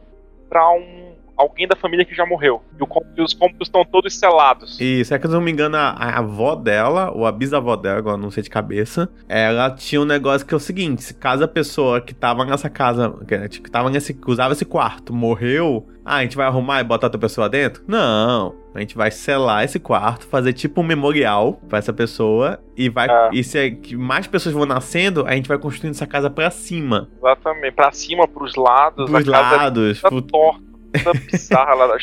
para 0.49 0.71
um 0.73 1.14
alguém 1.37 1.67
da 1.67 1.77
família 1.77 2.05
que 2.05 2.15
já 2.15 2.25
morreu. 2.27 2.63
E, 2.79 3.21
e 3.21 3.23
os 3.23 3.33
cômodos 3.33 3.69
estão 3.69 3.85
todos 3.85 4.15
selados. 4.15 4.81
Isso, 4.81 5.15
é 5.15 5.19
que 5.19 5.27
se 5.27 5.33
eu 5.33 5.39
não 5.39 5.45
me 5.45 5.51
engano, 5.51 5.77
a, 5.77 5.91
a 5.91 6.19
avó 6.19 6.55
dela, 6.55 7.11
ou 7.11 7.27
a 7.27 7.33
bisavó 7.33 7.77
dela, 7.77 7.99
agora 7.99 8.17
não 8.17 8.31
sei 8.31 8.43
de 8.43 8.51
cabeça, 8.51 9.09
ela 9.29 9.71
tinha 9.71 10.01
um 10.01 10.05
negócio 10.05 10.47
que 10.47 10.55
é 10.55 10.57
o 10.57 10.61
seguinte: 10.61 11.13
caso 11.15 11.45
a 11.45 11.49
pessoa 11.49 12.01
que 12.01 12.15
tava 12.15 12.45
nessa 12.45 12.71
casa, 12.71 13.15
que, 13.27 13.61
que 13.61 13.71
tava 13.71 13.91
nesse. 13.91 14.15
que 14.15 14.31
usava 14.31 14.53
esse 14.53 14.65
quarto, 14.65 15.13
morreu, 15.13 15.87
ah, 16.05 16.17
a 16.17 16.23
gente 16.23 16.37
vai 16.37 16.47
arrumar 16.47 16.81
e 16.81 16.85
botar 16.85 17.07
outra 17.07 17.19
pessoa 17.19 17.49
dentro? 17.49 17.83
Não. 17.89 18.55
A 18.75 18.81
gente 18.81 18.97
vai 18.97 19.11
selar 19.11 19.65
esse 19.65 19.79
quarto, 19.79 20.27
fazer 20.27 20.53
tipo 20.53 20.81
um 20.81 20.85
memorial 20.85 21.55
para 21.69 21.79
essa 21.79 21.93
pessoa 21.93 22.59
e 22.77 22.89
vai 22.89 23.09
é. 23.09 23.31
e 23.33 23.45
se 23.45 23.59
é, 23.59 23.71
que 23.71 23.97
mais 23.97 24.27
pessoas 24.27 24.55
vão 24.55 24.67
nascendo, 24.67 25.25
a 25.27 25.33
gente 25.33 25.49
vai 25.49 25.57
construindo 25.57 25.95
essa 25.95 26.07
casa 26.07 26.29
para 26.29 26.51
cima. 26.51 27.09
Exatamente, 27.19 27.73
para 27.73 27.93
cima, 27.93 28.27
pros 28.27 28.55
lados, 28.57 29.09
pros 29.09 29.25
lados, 29.25 30.05
é 30.05 30.09
pro... 30.09 30.21
torta 30.21 30.74
toda 31.03 31.19
bizarra 31.19 31.75
lá. 31.75 31.97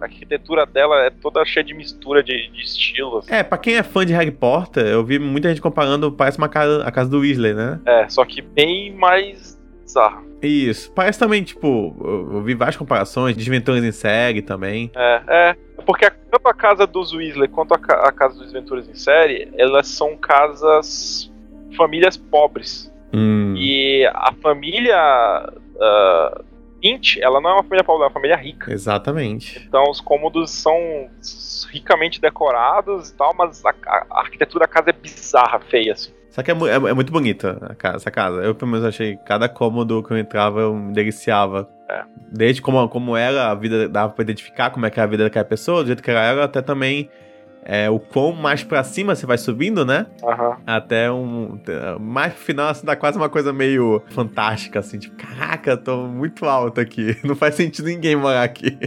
A 0.00 0.04
arquitetura 0.04 0.66
dela 0.66 1.04
é 1.04 1.10
toda 1.10 1.44
cheia 1.44 1.64
de 1.64 1.74
mistura 1.74 2.22
de, 2.22 2.48
de 2.50 2.62
estilos. 2.62 3.28
É, 3.28 3.42
pra 3.42 3.58
quem 3.58 3.76
é 3.76 3.82
fã 3.82 4.04
de 4.04 4.12
Harry 4.12 4.30
Potter, 4.30 4.86
eu 4.86 5.04
vi 5.04 5.18
muita 5.18 5.48
gente 5.48 5.60
comparando, 5.60 6.12
parece 6.12 6.38
uma 6.38 6.48
casa, 6.48 6.84
a 6.84 6.90
casa 6.90 7.10
do 7.10 7.20
Weasley, 7.20 7.54
né? 7.54 7.80
É, 7.84 8.08
só 8.08 8.24
que 8.24 8.42
bem 8.42 8.92
mais 8.94 9.58
bizarra. 9.82 10.22
Isso. 10.42 10.92
Parece 10.92 11.18
também, 11.18 11.42
tipo, 11.42 11.96
eu 12.00 12.42
vi 12.42 12.54
várias 12.54 12.76
comparações, 12.76 13.36
Desventuras 13.36 13.82
em 13.82 13.92
série 13.92 14.42
também. 14.42 14.90
É, 14.94 15.22
é. 15.28 15.56
Porque 15.84 16.04
a, 16.04 16.10
tanto 16.10 16.46
a 16.46 16.54
casa 16.54 16.86
dos 16.86 17.12
Weasley 17.12 17.48
quanto 17.48 17.74
a, 17.74 17.76
a 17.76 18.12
casa 18.12 18.34
dos 18.34 18.44
Desventuras 18.44 18.88
em 18.88 18.94
série, 18.94 19.48
elas 19.56 19.88
são 19.88 20.16
casas. 20.16 21.30
famílias 21.76 22.16
pobres. 22.16 22.92
Hum. 23.12 23.54
E 23.56 24.06
a 24.14 24.32
família. 24.42 25.50
Uh, 25.76 26.47
Int, 26.82 27.16
ela 27.18 27.40
não 27.40 27.50
é 27.50 27.52
uma 27.54 27.62
família 27.62 27.84
pobre, 27.84 28.02
é 28.02 28.06
uma 28.06 28.12
família 28.12 28.36
rica. 28.36 28.72
Exatamente. 28.72 29.64
Então 29.66 29.84
os 29.90 30.00
cômodos 30.00 30.50
são 30.50 30.76
ricamente 31.70 32.20
decorados 32.20 33.10
e 33.10 33.14
tal, 33.16 33.34
mas 33.36 33.64
a, 33.64 33.74
a 34.10 34.20
arquitetura 34.20 34.66
da 34.66 34.72
casa 34.72 34.90
é 34.90 34.92
bizarra, 34.92 35.60
feia, 35.60 35.92
assim. 35.92 36.12
Só 36.30 36.42
que 36.42 36.52
é, 36.52 36.54
é, 36.54 36.74
é 36.74 36.94
muito 36.94 37.12
bonita 37.12 37.76
essa 37.94 38.10
casa. 38.10 38.42
Eu, 38.42 38.54
pelo 38.54 38.70
menos, 38.70 38.86
achei 38.86 39.16
cada 39.26 39.48
cômodo 39.48 40.02
que 40.04 40.12
eu 40.12 40.18
entrava, 40.18 40.60
eu 40.60 40.74
me 40.74 40.92
deliciava. 40.92 41.68
É. 41.90 42.04
Desde 42.30 42.62
como, 42.62 42.88
como 42.88 43.16
era 43.16 43.50
a 43.50 43.54
vida, 43.54 43.88
dava 43.88 44.12
pra 44.12 44.22
identificar 44.22 44.70
como 44.70 44.86
é 44.86 44.90
que 44.90 45.00
era 45.00 45.06
a 45.08 45.10
vida 45.10 45.24
daquela 45.24 45.44
pessoa, 45.44 45.82
do 45.82 45.86
jeito 45.88 46.02
que 46.02 46.10
ela 46.10 46.22
era, 46.22 46.44
até 46.44 46.62
também 46.62 47.10
é, 47.64 47.90
o 47.90 47.98
quão 47.98 48.32
mais 48.32 48.62
pra 48.62 48.82
cima 48.82 49.14
você 49.14 49.26
vai 49.26 49.38
subindo, 49.38 49.84
né? 49.84 50.06
Uhum. 50.22 50.56
Até 50.66 51.10
um. 51.10 51.60
Mais 52.00 52.32
pro 52.32 52.42
final, 52.42 52.68
assim, 52.68 52.86
dá 52.86 52.96
quase 52.96 53.18
uma 53.18 53.28
coisa 53.28 53.52
meio 53.52 54.02
fantástica, 54.08 54.78
assim, 54.78 54.98
tipo, 54.98 55.16
caraca, 55.16 55.76
tô 55.76 56.06
muito 56.06 56.44
alto 56.46 56.80
aqui. 56.80 57.16
Não 57.24 57.36
faz 57.36 57.54
sentido 57.54 57.86
ninguém 57.86 58.16
morar 58.16 58.42
aqui. 58.42 58.78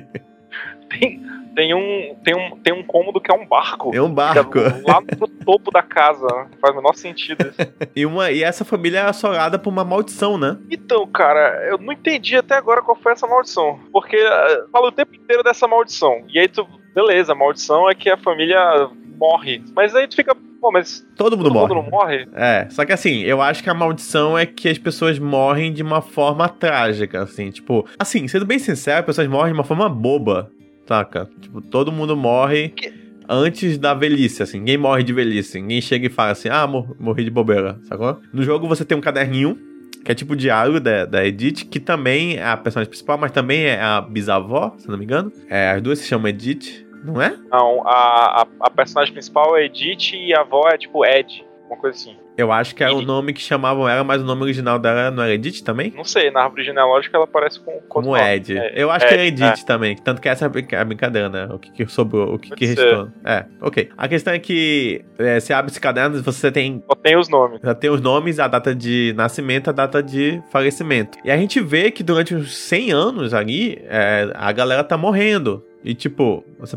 Tem, 0.90 1.22
tem, 1.56 1.74
um, 1.74 2.16
tem, 2.24 2.36
um, 2.36 2.58
tem 2.58 2.74
um 2.74 2.84
cômodo 2.84 3.22
que 3.22 3.32
é 3.32 3.36
um 3.36 3.46
barco. 3.46 3.96
É 3.96 4.02
um 4.02 4.14
barco. 4.14 4.60
Lá 4.86 5.00
no 5.02 5.28
topo 5.46 5.72
da 5.72 5.82
casa. 5.82 6.28
Não 6.28 6.58
faz 6.60 6.74
o 6.74 6.78
menor 6.78 6.96
sentido 6.96 7.48
isso. 7.48 7.72
e, 7.96 8.06
uma, 8.06 8.32
e 8.32 8.44
essa 8.44 8.66
família 8.66 9.00
é 9.00 9.04
assolada 9.04 9.60
por 9.60 9.70
uma 9.70 9.86
maldição, 9.86 10.38
né? 10.38 10.58
Então, 10.70 11.06
cara, 11.08 11.66
eu 11.70 11.78
não 11.78 11.94
entendi 11.94 12.36
até 12.36 12.56
agora 12.56 12.82
qual 12.82 12.98
foi 12.98 13.12
essa 13.12 13.28
maldição. 13.28 13.80
Porque 13.92 14.18
uh, 14.18 14.70
fala 14.72 14.88
o 14.88 14.92
tempo 14.92 15.16
inteiro 15.16 15.44
dessa 15.44 15.68
maldição. 15.68 16.24
E 16.28 16.40
aí 16.40 16.48
tu. 16.48 16.68
Beleza, 16.94 17.32
a 17.32 17.36
maldição 17.36 17.90
é 17.90 17.96
que 17.96 18.10
a 18.10 18.18
família 18.18 18.90
morre. 19.18 19.62
Mas 19.76 19.96
aí 19.96 20.08
tu 20.08 20.16
fica. 20.16 20.36
Pô, 20.60 20.72
mas. 20.72 21.06
Todo 21.16 21.36
mundo 21.38 21.46
todo 21.46 21.54
morre. 21.54 21.74
mundo 21.76 21.84
não 21.84 21.90
morre? 21.92 22.28
É, 22.36 22.68
só 22.70 22.86
que 22.86 22.92
assim, 22.92 23.22
eu 23.22 23.42
acho 23.42 23.64
que 23.64 23.70
a 23.70 23.74
maldição 23.74 24.38
é 24.38 24.46
que 24.46 24.70
as 24.70 24.78
pessoas 24.78 25.18
morrem 25.18 25.74
de 25.74 25.82
uma 25.82 26.02
forma 26.02 26.48
trágica, 26.48 27.24
assim, 27.24 27.50
tipo, 27.50 27.88
assim, 27.98 28.28
sendo 28.28 28.46
bem 28.46 28.60
sincero, 28.60 29.00
as 29.00 29.06
pessoas 29.06 29.28
morrem 29.28 29.54
de 29.54 29.60
uma 29.60 29.64
forma 29.64 29.90
boba, 29.90 30.52
saca? 30.88 31.28
Tipo, 31.40 31.62
todo 31.62 31.92
mundo 31.92 32.16
morre 32.16 32.70
Que- 32.70 32.94
antes 33.28 33.78
da 33.80 33.94
velhice, 33.96 34.44
assim, 34.44 34.60
ninguém 34.60 34.78
morre 34.78 35.02
de 35.04 35.14
velhice, 35.14 35.60
ninguém 35.60 35.82
chega 35.82 36.06
e 36.06 36.10
fala 36.10 36.32
assim, 36.32 36.50
ah, 36.50 36.68
mor 36.68 36.96
morri 37.00 37.24
de 37.24 37.32
bobeira, 37.32 37.80
sacou? 37.88 38.20
No 38.32 38.44
jogo 38.44 38.68
você 38.68 38.86
tem 38.86 38.96
um 38.96 39.02
caderninho, 39.02 39.58
que 40.04 40.12
é 40.12 40.16
tipo 40.16 40.34
o 40.34 40.36
diário 40.36 40.80
da, 40.80 41.06
da 41.06 41.26
Edith, 41.26 41.66
que 41.70 41.80
também 41.80 42.38
é 42.38 42.46
a 42.46 42.58
personagem 42.58 42.90
principal, 42.90 43.18
mas 43.18 43.32
também 43.32 43.66
é 43.66 43.82
a 43.82 44.02
bisavó, 44.02 44.74
se 44.78 44.88
não 44.88 44.98
me 44.98 45.06
engano. 45.06 45.32
É, 45.50 45.72
as 45.72 45.82
duas 45.82 46.00
se 46.00 46.08
chamam 46.08 46.28
Edith, 46.28 46.86
não 47.04 47.22
é? 47.22 47.36
Não, 47.52 47.88
a, 47.88 48.42
a, 48.42 48.48
a 48.62 48.70
personagem 48.70 49.14
principal 49.14 49.58
é 49.58 49.66
Edith 49.66 50.14
e 50.14 50.34
a 50.34 50.42
avó 50.42 50.68
é 50.70 50.78
tipo 50.78 51.06
Ed. 51.06 51.46
Uma 51.72 51.80
coisa 51.80 51.98
assim. 51.98 52.18
Eu 52.38 52.52
acho 52.52 52.76
que 52.76 52.84
era 52.84 52.94
o 52.94 52.98
Ele- 53.00 53.06
nome 53.06 53.32
que 53.32 53.40
chamavam 53.42 53.88
ela, 53.88 54.04
mas 54.04 54.22
o 54.22 54.26
nome 54.26 54.42
original 54.44 54.78
dela 54.78 55.10
não 55.10 55.24
era 55.24 55.34
Edith 55.34 55.62
também? 55.64 55.94
Não 55.96 56.04
sei, 56.04 56.30
na 56.30 56.44
árvore 56.44 56.66
genealógica 56.66 57.16
ela 57.16 57.26
parece 57.26 57.62
com. 57.62 57.72
com 57.88 58.02
Como. 58.02 58.18
Ed. 58.18 58.58
É, 58.58 58.74
eu 58.76 58.92
acho 58.92 59.08
que 59.08 59.14
era 59.14 59.24
Ed, 59.26 59.42
Edith 59.42 59.64
também. 59.66 59.96
Tanto 59.96 60.20
que 60.22 60.28
essa 60.28 60.44
é 60.44 60.48
a 60.48 60.50
brinca- 60.50 60.82
a 60.82 60.84
brincadeira, 60.84 61.30
né? 61.30 61.48
O 61.50 61.58
que, 61.58 61.72
que 61.72 61.86
sobrou, 61.88 62.34
o 62.36 62.38
que, 62.40 62.50
que 62.54 62.66
restou. 62.66 63.08
É, 63.24 63.46
ok. 63.62 63.90
A 63.98 64.08
questão 64.10 64.34
é 64.34 64.40
que 64.40 65.02
é, 65.18 65.40
você 65.40 65.54
abre 65.54 65.72
esse 65.72 65.80
caderno 65.80 66.18
e 66.18 66.22
você 66.22 66.52
tem. 66.52 66.84
Só 66.86 66.94
tem 66.96 67.18
os 67.18 67.30
nomes. 67.30 67.62
Já 67.64 67.74
tem 67.74 67.90
os 67.90 68.02
nomes, 68.02 68.38
a 68.38 68.50
data 68.50 68.76
de 68.76 69.14
nascimento, 69.16 69.70
a 69.70 69.72
data 69.72 70.04
de 70.04 70.42
falecimento. 70.52 71.18
E 71.24 71.32
a 71.32 71.38
gente 71.38 71.62
vê 71.62 71.90
que 71.90 72.04
durante 72.04 72.36
uns 72.36 72.54
100 72.54 72.92
anos 72.92 73.34
ali, 73.34 73.80
é, 73.88 74.30
a 74.36 74.52
galera 74.52 74.84
tá 74.84 74.98
morrendo. 74.98 75.66
E 75.86 75.96
tipo, 75.96 76.44
você, 76.60 76.76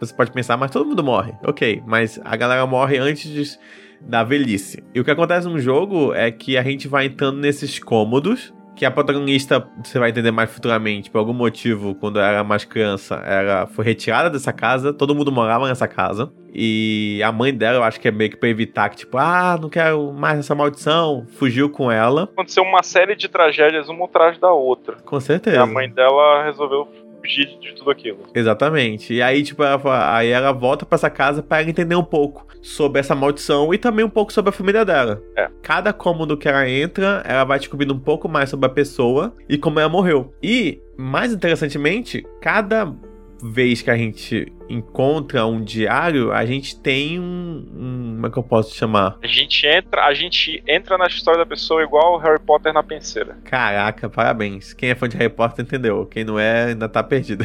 você 0.00 0.12
pode 0.12 0.32
pensar, 0.32 0.56
mas 0.56 0.70
todo 0.72 0.84
mundo 0.84 1.04
morre. 1.04 1.32
Ok, 1.46 1.80
mas 1.86 2.20
a 2.24 2.34
galera 2.34 2.66
morre 2.66 2.98
antes 2.98 3.30
de- 3.30 3.58
da 4.06 4.22
velhice. 4.22 4.82
E 4.94 5.00
o 5.00 5.04
que 5.04 5.10
acontece 5.10 5.48
no 5.48 5.58
jogo 5.58 6.12
é 6.14 6.30
que 6.30 6.56
a 6.58 6.62
gente 6.62 6.88
vai 6.88 7.06
entrando 7.06 7.38
nesses 7.38 7.78
cômodos. 7.78 8.52
Que 8.74 8.86
a 8.86 8.90
protagonista, 8.90 9.68
você 9.84 9.98
vai 9.98 10.08
entender 10.08 10.30
mais 10.30 10.50
futuramente, 10.50 11.10
por 11.10 11.18
algum 11.18 11.34
motivo, 11.34 11.94
quando 11.94 12.18
ela 12.18 12.28
era 12.28 12.42
mais 12.44 12.64
criança, 12.64 13.16
ela 13.16 13.66
foi 13.66 13.84
retirada 13.84 14.30
dessa 14.30 14.50
casa, 14.50 14.94
todo 14.94 15.14
mundo 15.14 15.30
morava 15.30 15.68
nessa 15.68 15.86
casa. 15.86 16.32
E 16.54 17.20
a 17.22 17.30
mãe 17.30 17.54
dela, 17.54 17.76
eu 17.76 17.82
acho 17.82 18.00
que 18.00 18.08
é 18.08 18.10
meio 18.10 18.30
que 18.30 18.36
pra 18.38 18.48
evitar 18.48 18.88
que, 18.88 18.96
tipo, 18.96 19.18
ah, 19.18 19.58
não 19.60 19.68
quero 19.68 20.10
mais 20.14 20.38
essa 20.38 20.54
maldição, 20.54 21.26
fugiu 21.36 21.68
com 21.68 21.92
ela. 21.92 22.22
Aconteceu 22.24 22.62
uma 22.64 22.82
série 22.82 23.14
de 23.14 23.28
tragédias, 23.28 23.90
uma 23.90 24.06
atrás 24.06 24.38
da 24.38 24.50
outra. 24.50 24.96
Com 25.04 25.18
E 25.18 25.20
certeza. 25.20 25.62
a 25.62 25.66
mãe 25.66 25.90
dela 25.90 26.44
resolveu 26.44 26.88
fugir 27.22 27.58
de 27.60 27.74
tudo 27.74 27.90
aquilo. 27.90 28.18
Exatamente. 28.34 29.14
E 29.14 29.22
aí, 29.22 29.42
tipo, 29.42 29.62
ela, 29.62 30.16
aí 30.16 30.28
ela 30.28 30.52
volta 30.52 30.84
pra 30.84 30.96
essa 30.96 31.08
casa 31.08 31.42
pra 31.42 31.60
ela 31.60 31.70
entender 31.70 31.94
um 31.94 32.04
pouco 32.04 32.46
sobre 32.60 33.00
essa 33.00 33.14
maldição 33.14 33.72
e 33.72 33.78
também 33.78 34.04
um 34.04 34.10
pouco 34.10 34.32
sobre 34.32 34.50
a 34.50 34.52
família 34.52 34.84
dela. 34.84 35.22
É. 35.36 35.48
Cada 35.62 35.92
cômodo 35.92 36.36
que 36.36 36.48
ela 36.48 36.68
entra, 36.68 37.22
ela 37.24 37.44
vai 37.44 37.58
descobrindo 37.58 37.94
um 37.94 37.98
pouco 37.98 38.28
mais 38.28 38.50
sobre 38.50 38.66
a 38.66 38.70
pessoa 38.70 39.34
e 39.48 39.56
como 39.56 39.78
ela 39.78 39.88
morreu. 39.88 40.34
E, 40.42 40.80
mais 40.96 41.32
interessantemente, 41.32 42.24
cada 42.40 42.92
vez 43.42 43.82
que 43.82 43.90
a 43.90 43.96
gente 43.96 44.52
encontra 44.68 45.44
um 45.44 45.62
diário, 45.62 46.32
a 46.32 46.44
gente 46.46 46.80
tem 46.80 47.18
um, 47.18 47.66
um 47.74 48.12
como 48.22 48.26
é 48.26 48.30
que 48.30 48.38
eu 48.38 48.42
posso 48.42 48.74
chamar? 48.76 49.18
A 49.20 49.26
gente 49.26 49.66
entra, 49.66 50.04
a 50.04 50.14
gente 50.14 50.62
entra 50.66 50.96
na 50.96 51.06
história 51.06 51.40
da 51.40 51.46
pessoa 51.46 51.82
igual 51.82 52.14
o 52.14 52.18
Harry 52.18 52.38
Potter 52.38 52.72
na 52.72 52.82
penseira. 52.82 53.36
Caraca, 53.44 54.08
parabéns. 54.08 54.72
Quem 54.72 54.90
é 54.90 54.94
fã 54.94 55.08
de 55.08 55.16
Harry 55.16 55.32
Potter 55.32 55.64
entendeu. 55.64 56.06
Quem 56.06 56.22
não 56.22 56.38
é, 56.38 56.66
ainda 56.66 56.88
tá 56.88 57.02
perdido. 57.02 57.44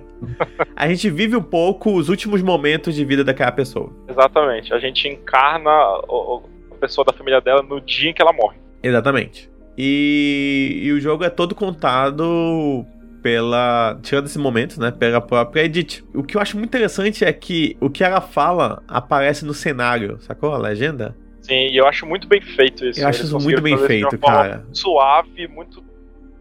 a 0.76 0.86
gente 0.88 1.08
vive 1.08 1.34
um 1.34 1.42
pouco 1.42 1.92
os 1.96 2.10
últimos 2.10 2.42
momentos 2.42 2.94
de 2.94 3.04
vida 3.04 3.24
daquela 3.24 3.52
pessoa. 3.52 3.90
Exatamente. 4.06 4.74
A 4.74 4.78
gente 4.78 5.08
encarna 5.08 5.70
a 5.70 6.74
pessoa 6.78 7.04
da 7.06 7.12
família 7.12 7.40
dela 7.40 7.62
no 7.62 7.80
dia 7.80 8.10
em 8.10 8.14
que 8.14 8.20
ela 8.20 8.32
morre. 8.32 8.58
Exatamente. 8.82 9.50
E, 9.78 10.80
e 10.82 10.92
o 10.92 11.00
jogo 11.00 11.24
é 11.24 11.30
todo 11.30 11.54
contado 11.54 12.84
pela. 13.22 13.98
Tirando 14.02 14.26
esse 14.26 14.38
momento, 14.38 14.80
né? 14.80 14.90
Pela 14.90 15.20
própria 15.20 15.62
Edith. 15.62 16.04
O 16.14 16.22
que 16.22 16.36
eu 16.36 16.40
acho 16.40 16.56
muito 16.56 16.68
interessante 16.68 17.24
é 17.24 17.32
que 17.32 17.76
o 17.80 17.88
que 17.88 18.02
ela 18.02 18.20
fala 18.20 18.82
aparece 18.88 19.44
no 19.44 19.54
cenário, 19.54 20.18
sacou? 20.20 20.52
A 20.52 20.58
legenda? 20.58 21.16
Sim, 21.40 21.68
e 21.68 21.76
eu 21.76 21.86
acho 21.86 22.06
muito 22.06 22.28
bem 22.28 22.40
feito 22.40 22.84
isso. 22.86 23.00
Eu 23.00 23.08
acho 23.08 23.24
isso 23.24 23.38
muito 23.38 23.62
bem 23.62 23.76
feito, 23.78 24.16
cara. 24.18 24.64
Suave, 24.72 25.48
muito, 25.48 25.82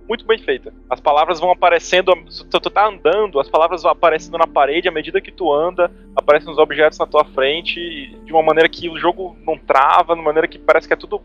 muito 0.08 0.26
bem 0.26 0.38
feita. 0.38 0.72
As 0.90 1.00
palavras 1.00 1.40
vão 1.40 1.52
aparecendo, 1.52 2.14
tu, 2.50 2.60
tu 2.60 2.70
tá 2.70 2.88
andando, 2.88 3.40
as 3.40 3.50
palavras 3.50 3.82
vão 3.82 3.92
aparecendo 3.92 4.38
na 4.38 4.46
parede 4.46 4.88
à 4.88 4.92
medida 4.92 5.20
que 5.20 5.32
tu 5.32 5.52
anda, 5.52 5.92
aparecem 6.16 6.52
os 6.52 6.60
objetos 6.60 7.00
na 7.00 7.08
tua 7.08 7.26
frente, 7.26 8.16
de 8.24 8.32
uma 8.32 8.44
maneira 8.44 8.70
que 8.70 8.90
o 8.90 8.98
jogo 8.98 9.36
não 9.44 9.58
trava, 9.58 10.14
de 10.14 10.20
uma 10.20 10.26
maneira 10.26 10.48
que 10.48 10.60
parece 10.60 10.88
que 10.88 10.94
é 10.94 10.98
tudo 10.98 11.20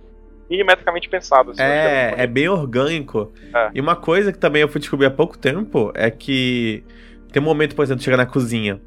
milimetricamente 0.49 1.09
pensado. 1.09 1.51
assim. 1.51 1.63
Achei 1.63 1.75
É, 1.75 2.15
é 2.19 2.27
bem 2.27 2.49
orgânico. 2.49 3.33
É. 3.55 3.71
E 3.75 3.81
uma 3.81 3.97
coisa 3.97 4.33
que 4.33 4.39
também 4.39 4.63
eu 4.63 4.69
fui 4.69 4.81
descobrir 4.81 5.07
há 5.07 5.11
pouco 5.11 5.37
tempo 5.37 5.93
é 5.95 6.11
que 6.11 6.85
tem 7.33 7.43
um 7.43 7.45
momento, 7.45 7.75
por 7.75 7.83
exemplo, 7.83 8.03
chega 8.03 8.17
na 8.17 8.27
cozinha. 8.27 8.81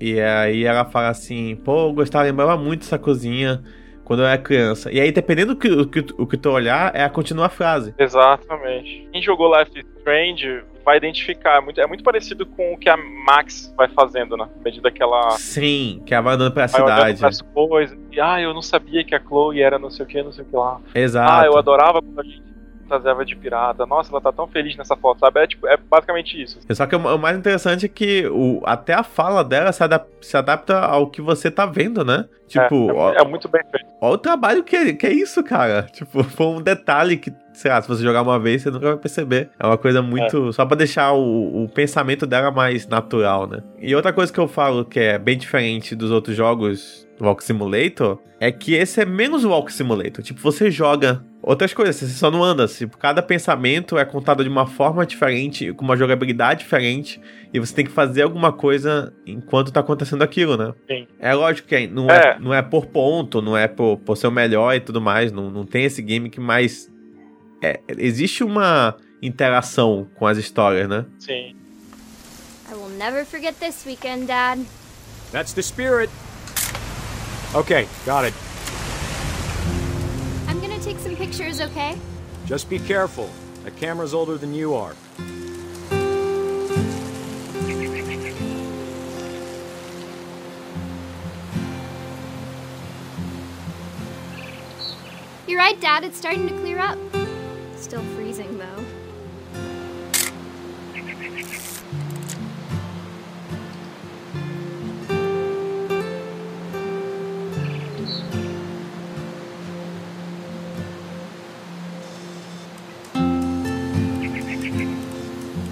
E 0.00 0.20
aí 0.20 0.64
ela 0.64 0.84
fala 0.84 1.08
assim, 1.08 1.56
pô, 1.56 1.88
eu 1.88 1.92
gostava, 1.92 2.24
lembrava 2.24 2.56
muito 2.56 2.80
dessa 2.80 2.98
cozinha 2.98 3.62
quando 4.04 4.20
eu 4.20 4.26
era 4.26 4.38
criança. 4.38 4.92
E 4.92 5.00
aí, 5.00 5.10
dependendo 5.10 5.54
do 5.54 5.60
que, 5.60 5.68
o 5.68 5.86
que, 5.86 6.04
o 6.18 6.26
que 6.26 6.36
tu 6.36 6.50
olhar, 6.50 6.94
é 6.94 7.02
a 7.02 7.10
continuar 7.10 7.46
a 7.46 7.50
frase. 7.50 7.94
Exatamente. 7.98 9.08
Quem 9.10 9.22
jogou 9.22 9.56
Life 9.58 9.72
is 9.78 9.86
Strange 9.98 10.62
vai 10.86 10.96
identificar. 10.98 11.56
É 11.56 11.60
muito, 11.60 11.80
é 11.80 11.86
muito 11.86 12.04
parecido 12.04 12.46
com 12.46 12.72
o 12.72 12.78
que 12.78 12.88
a 12.88 12.96
Max 12.96 13.74
vai 13.76 13.88
fazendo, 13.88 14.36
né? 14.36 14.44
À 14.44 14.62
medida 14.62 14.88
que 14.88 15.02
ela 15.02 15.32
Sim, 15.32 16.00
que 16.06 16.14
ela 16.14 16.22
vai 16.22 16.34
andando 16.36 16.54
pela 16.54 16.68
vai 16.68 16.80
cidade. 16.80 17.18
pras 17.18 17.42
coisas. 17.42 17.98
E, 18.12 18.20
ah, 18.20 18.40
eu 18.40 18.54
não 18.54 18.62
sabia 18.62 19.02
que 19.02 19.12
a 19.12 19.20
Chloe 19.20 19.60
era 19.60 19.80
não 19.80 19.90
sei 19.90 20.04
o 20.04 20.08
que, 20.08 20.22
não 20.22 20.32
sei 20.32 20.44
o 20.44 20.46
que 20.46 20.54
lá. 20.54 20.80
Exato. 20.94 21.32
Ah, 21.32 21.44
eu 21.44 21.58
adorava 21.58 22.00
quando 22.00 22.20
a 22.20 22.22
gente 22.22 22.40
fantasiava 22.86 23.24
de 23.24 23.34
pirata. 23.36 23.84
Nossa, 23.86 24.10
ela 24.12 24.20
tá 24.20 24.32
tão 24.32 24.46
feliz 24.46 24.76
nessa 24.76 24.96
foto, 24.96 25.20
sabe? 25.20 25.40
É, 25.40 25.46
tipo, 25.46 25.66
é 25.66 25.76
basicamente 25.76 26.40
isso. 26.40 26.58
Só 26.70 26.86
que 26.86 26.94
o 26.96 27.18
mais 27.18 27.36
interessante 27.36 27.86
é 27.86 27.88
que 27.88 28.26
o, 28.28 28.60
até 28.64 28.94
a 28.94 29.02
fala 29.02 29.42
dela 29.42 29.72
se, 29.72 29.82
adap- 29.82 30.08
se 30.20 30.36
adapta 30.36 30.78
ao 30.78 31.08
que 31.10 31.20
você 31.20 31.50
tá 31.50 31.66
vendo, 31.66 32.04
né? 32.04 32.26
Tipo, 32.48 32.90
é, 32.90 32.94
ó, 32.94 33.12
é 33.12 33.24
muito 33.24 33.48
bem 33.48 33.62
feito. 33.70 33.86
Olha 34.00 34.14
o 34.14 34.18
trabalho 34.18 34.62
que 34.62 34.76
é, 34.76 34.92
que 34.92 35.06
é 35.06 35.12
isso, 35.12 35.42
cara. 35.42 35.82
Tipo, 35.92 36.22
foi 36.22 36.46
um 36.46 36.62
detalhe 36.62 37.16
que, 37.16 37.32
sei 37.52 37.70
lá, 37.70 37.82
se 37.82 37.88
você 37.88 38.02
jogar 38.02 38.22
uma 38.22 38.38
vez, 38.38 38.62
você 38.62 38.70
nunca 38.70 38.86
vai 38.86 38.96
perceber. 38.96 39.50
É 39.58 39.66
uma 39.66 39.76
coisa 39.78 40.00
muito. 40.00 40.52
Só 40.52 40.64
pra 40.64 40.76
deixar 40.76 41.12
o, 41.12 41.64
o 41.64 41.68
pensamento 41.68 42.24
dela 42.26 42.50
mais 42.52 42.86
natural, 42.86 43.48
né? 43.48 43.62
E 43.80 43.94
outra 43.96 44.12
coisa 44.12 44.32
que 44.32 44.38
eu 44.38 44.46
falo 44.46 44.84
que 44.84 45.00
é 45.00 45.18
bem 45.18 45.36
diferente 45.36 45.96
dos 45.96 46.10
outros 46.12 46.36
jogos 46.36 47.06
do 47.18 47.24
Walk 47.24 47.42
Simulator 47.42 48.18
é 48.38 48.52
que 48.52 48.74
esse 48.74 49.00
é 49.00 49.04
menos 49.06 49.44
Walk 49.44 49.72
Simulator. 49.72 50.22
Tipo, 50.22 50.40
você 50.40 50.70
joga 50.70 51.24
outras 51.46 51.72
coisas, 51.72 51.96
você 51.96 52.06
só 52.08 52.30
não 52.30 52.42
anda. 52.44 52.66
Tipo, 52.66 52.98
cada 52.98 53.22
pensamento 53.22 53.96
é 53.96 54.04
contado 54.04 54.42
de 54.42 54.48
uma 54.50 54.66
forma 54.66 55.06
diferente, 55.06 55.72
com 55.72 55.84
uma 55.84 55.96
jogabilidade 55.96 56.60
diferente, 56.60 57.18
e 57.54 57.58
você 57.58 57.72
tem 57.74 57.84
que 57.86 57.90
fazer 57.92 58.22
alguma 58.22 58.52
coisa 58.52 59.14
enquanto 59.26 59.70
tá 59.72 59.80
acontecendo 59.80 60.22
aquilo, 60.22 60.56
né? 60.58 60.74
Sim. 60.86 61.06
É 61.18 61.32
lógico 61.32 61.68
que 61.68 61.86
não 61.86 62.10
é, 62.10 62.32
É. 62.32 62.38
não 62.38 62.52
é 62.52 62.60
por 62.60 62.84
ponto, 62.86 63.40
não 63.40 63.56
é 63.56 63.66
por, 63.68 63.96
por 63.98 64.16
ser 64.16 64.26
o 64.26 64.30
melhor 64.32 64.74
e 64.74 64.80
tudo 64.80 65.00
mais, 65.00 65.32
não, 65.32 65.48
não 65.50 65.64
tem 65.64 65.84
esse 65.84 66.02
game 66.02 66.28
que 66.28 66.40
mais. 66.40 66.90
é, 67.62 67.80
existe 67.96 68.44
uma 68.44 68.94
interação 69.22 70.06
com 70.16 70.26
as 70.26 70.36
histórias, 70.36 70.86
né? 70.88 71.06
Sim. 71.18 71.56
I 72.70 72.74
will 72.74 72.90
never 72.98 73.24
forget 73.24 73.54
this 73.58 73.86
weekend, 73.86 74.26
Dad. 74.26 74.58
That's 75.32 75.52
the 75.54 75.62
spirit. 75.62 76.10
Okay, 77.54 77.86
got 78.04 78.24
it. 78.26 78.34
Take 80.86 81.00
some 81.00 81.16
pictures, 81.16 81.60
okay? 81.60 81.98
Just 82.44 82.70
be 82.70 82.78
careful. 82.78 83.28
That 83.64 83.74
camera's 83.74 84.14
older 84.14 84.38
than 84.38 84.54
you 84.54 84.72
are. 84.72 84.94
You're 95.48 95.58
right, 95.58 95.76
Dad. 95.80 96.04
It's 96.04 96.16
starting 96.16 96.46
to 96.46 96.54
clear 96.60 96.78
up. 96.78 96.96
Still 97.74 98.04
freezing, 98.14 98.56
though. 98.56 98.85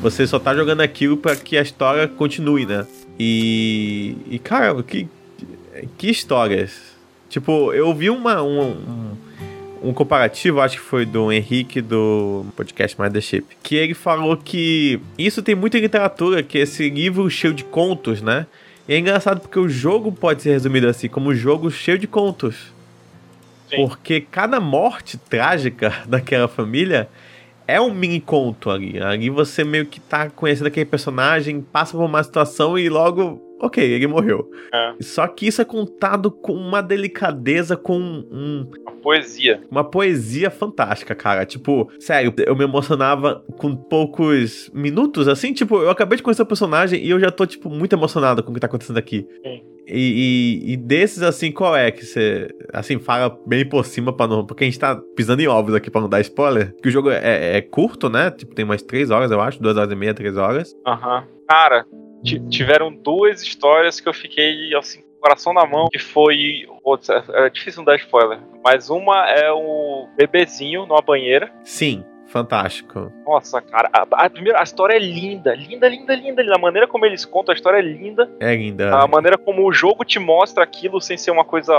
Você 0.05 0.27
só 0.27 0.39
tá 0.39 0.55
jogando 0.55 0.83
aquilo 0.83 1.17
para 1.17 1.35
que 1.35 1.57
a 1.57 1.63
história 1.63 2.07
continue, 2.07 2.67
né? 2.67 2.87
E. 3.19 4.15
E, 4.27 4.39
cara, 4.39 4.83
que. 4.83 5.09
Que 5.97 6.11
histórias. 6.11 6.95
Tipo, 7.31 7.73
eu 7.73 7.95
vi 7.95 8.11
uma. 8.11 8.43
Um, 8.43 8.73
um, 8.73 9.17
um 9.83 9.95
comparativo, 9.95 10.61
acho 10.61 10.77
que 10.77 10.83
foi 10.83 11.07
do 11.07 11.33
Henrique 11.33 11.81
do 11.81 12.45
podcast 12.55 13.01
Mothership, 13.01 13.45
que 13.63 13.77
ele 13.77 13.95
falou 13.95 14.37
que 14.37 15.01
isso 15.17 15.43
tem 15.43 15.55
muita 15.55 15.79
literatura, 15.79 16.43
que 16.43 16.59
esse 16.59 16.91
livro 16.91 17.31
cheio 17.31 17.55
de 17.55 17.65
contos, 17.65 18.21
né? 18.21 18.47
E 18.87 18.93
é 18.93 18.99
engraçado 18.99 19.41
porque 19.41 19.59
o 19.59 19.71
jogo 19.71 20.13
pode 20.13 20.43
ser 20.43 20.51
resumido 20.51 20.87
assim, 20.87 21.09
como 21.09 21.31
um 21.31 21.35
jogo 21.35 21.71
cheio 21.71 21.99
de 21.99 22.07
contos. 22.07 22.75
Sim. 23.71 23.77
Porque 23.77 24.21
cada 24.21 24.61
morte 24.61 25.17
trágica 25.17 25.95
daquela 26.07 26.47
família 26.47 27.09
é 27.67 27.81
um 27.81 27.93
mini 27.93 28.21
conto 28.21 28.71
ali. 28.71 29.01
Ali 29.03 29.31
você 29.31 29.65
meio 29.65 29.87
que 29.87 30.01
tá 30.01 30.29
conhecendo 30.31 30.67
aquele 30.67 30.87
personagem, 30.87 31.61
passa 31.61 31.97
por 31.97 32.05
uma 32.05 32.23
situação 32.23 32.79
e 32.79 32.89
logo, 32.89 33.41
ok, 33.65 33.83
ele 33.83 34.07
morreu. 34.07 34.51
É. 34.73 34.95
Só 35.01 35.27
que 35.27 35.47
isso 35.47 35.61
é 35.61 35.65
contado 35.65 36.31
com 36.31 36.53
uma 36.55 36.83
delicadeza, 36.83 37.77
com 37.77 37.99
um, 37.99 38.69
Uma 38.87 38.93
poesia. 39.03 39.61
uma 39.71 39.85
poesia 39.85 40.51
fantástica, 40.51 41.15
cara. 41.15 41.45
Tipo, 41.45 41.91
sério, 41.99 42.33
eu 42.47 42.55
me 42.57 42.65
emocionava 42.65 43.45
com 43.59 43.75
poucos 43.77 44.71
minutos, 44.75 45.29
assim, 45.29 45.53
tipo, 45.53 45.77
eu 45.79 45.91
acabei 45.91 46.17
de 46.17 46.23
conhecer 46.23 46.43
o 46.43 46.47
personagem 46.47 47.03
e 47.05 47.11
eu 47.11 47.21
já 47.21 47.31
tô, 47.31 47.47
tipo, 47.47 47.69
muito 47.71 47.93
emocionado 47.95 48.43
com 48.43 48.51
o 48.51 48.55
que 48.55 48.61
tá 48.61 48.67
acontecendo 48.67 48.99
aqui. 48.99 49.27
Sim. 49.43 49.63
E, 49.87 50.63
e- 50.67 50.73
e 50.73 50.77
desses, 50.79 51.23
assim, 51.23 51.53
qual 51.53 51.77
é 51.77 51.91
que 51.91 52.07
você, 52.07 52.49
assim, 52.73 52.99
fala 52.99 53.39
bem 53.47 53.69
por 53.69 53.85
cima 53.85 54.15
pra 54.17 54.27
não... 54.27 54.47
Porque 54.47 54.65
a 54.65 54.67
gente 54.67 54.79
tá 54.79 54.97
pisando 55.15 55.43
em 55.43 55.47
ovos 55.47 55.75
aqui 55.75 55.91
pra 55.91 56.01
não 56.01 56.09
dar 56.09 56.23
spoiler. 56.23 56.75
Que 56.83 56.89
o 56.89 56.91
jogo 56.91 57.11
é, 57.11 57.59
é 57.59 57.61
curto, 57.61 58.09
né? 58.09 58.31
Tipo, 58.31 58.55
tem 58.55 58.65
umas 58.65 58.81
3 58.81 59.11
horas, 59.11 59.31
eu 59.31 59.43
acho. 59.43 59.61
2 59.63 59.77
horas 59.77 59.93
e 59.93 59.95
meia, 59.95 60.15
3 60.15 60.39
horas. 60.39 60.75
Aham. 60.87 61.25
Cara, 61.47 61.85
ti- 61.85 61.89
tiveram 62.49 62.93
duas 62.93 63.43
histórias 63.43 64.01
que 64.01 64.09
eu 64.09 64.15
fiquei 64.15 64.75
assim, 64.75 65.03
coração 65.21 65.55
na 65.55 65.67
mão, 65.67 65.89
que 65.91 65.99
foi. 65.99 66.67
Putz, 66.83 67.09
é, 67.09 67.23
é 67.29 67.51
difícil 67.51 67.79
não 67.79 67.87
dar 67.87 67.97
spoiler. 67.97 68.39
Mas 68.63 68.91
uma 68.91 69.29
é 69.31 69.51
o 69.51 70.07
bebezinho 70.17 70.85
numa 70.85 71.01
banheira. 71.01 71.51
Sim, 71.63 72.05
fantástico. 72.27 73.11
Nossa, 73.27 73.63
cara, 73.63 73.89
a, 73.93 74.27
a 74.27 74.31
primeira, 74.31 74.61
a 74.61 74.63
história 74.63 74.95
é 74.95 74.99
linda, 74.99 75.55
linda, 75.55 75.89
linda, 75.89 76.15
linda. 76.15 76.43
A 76.55 76.59
maneira 76.59 76.87
como 76.87 77.07
eles 77.07 77.25
contam 77.25 77.53
a 77.53 77.57
história 77.57 77.79
é 77.79 77.83
linda. 77.83 78.31
É 78.39 78.55
linda. 78.55 78.95
A 78.95 79.07
maneira 79.07 79.39
como 79.39 79.67
o 79.67 79.73
jogo 79.73 80.05
te 80.05 80.19
mostra 80.19 80.63
aquilo 80.63 81.01
sem 81.01 81.17
ser 81.17 81.31
uma 81.31 81.45
coisa 81.45 81.75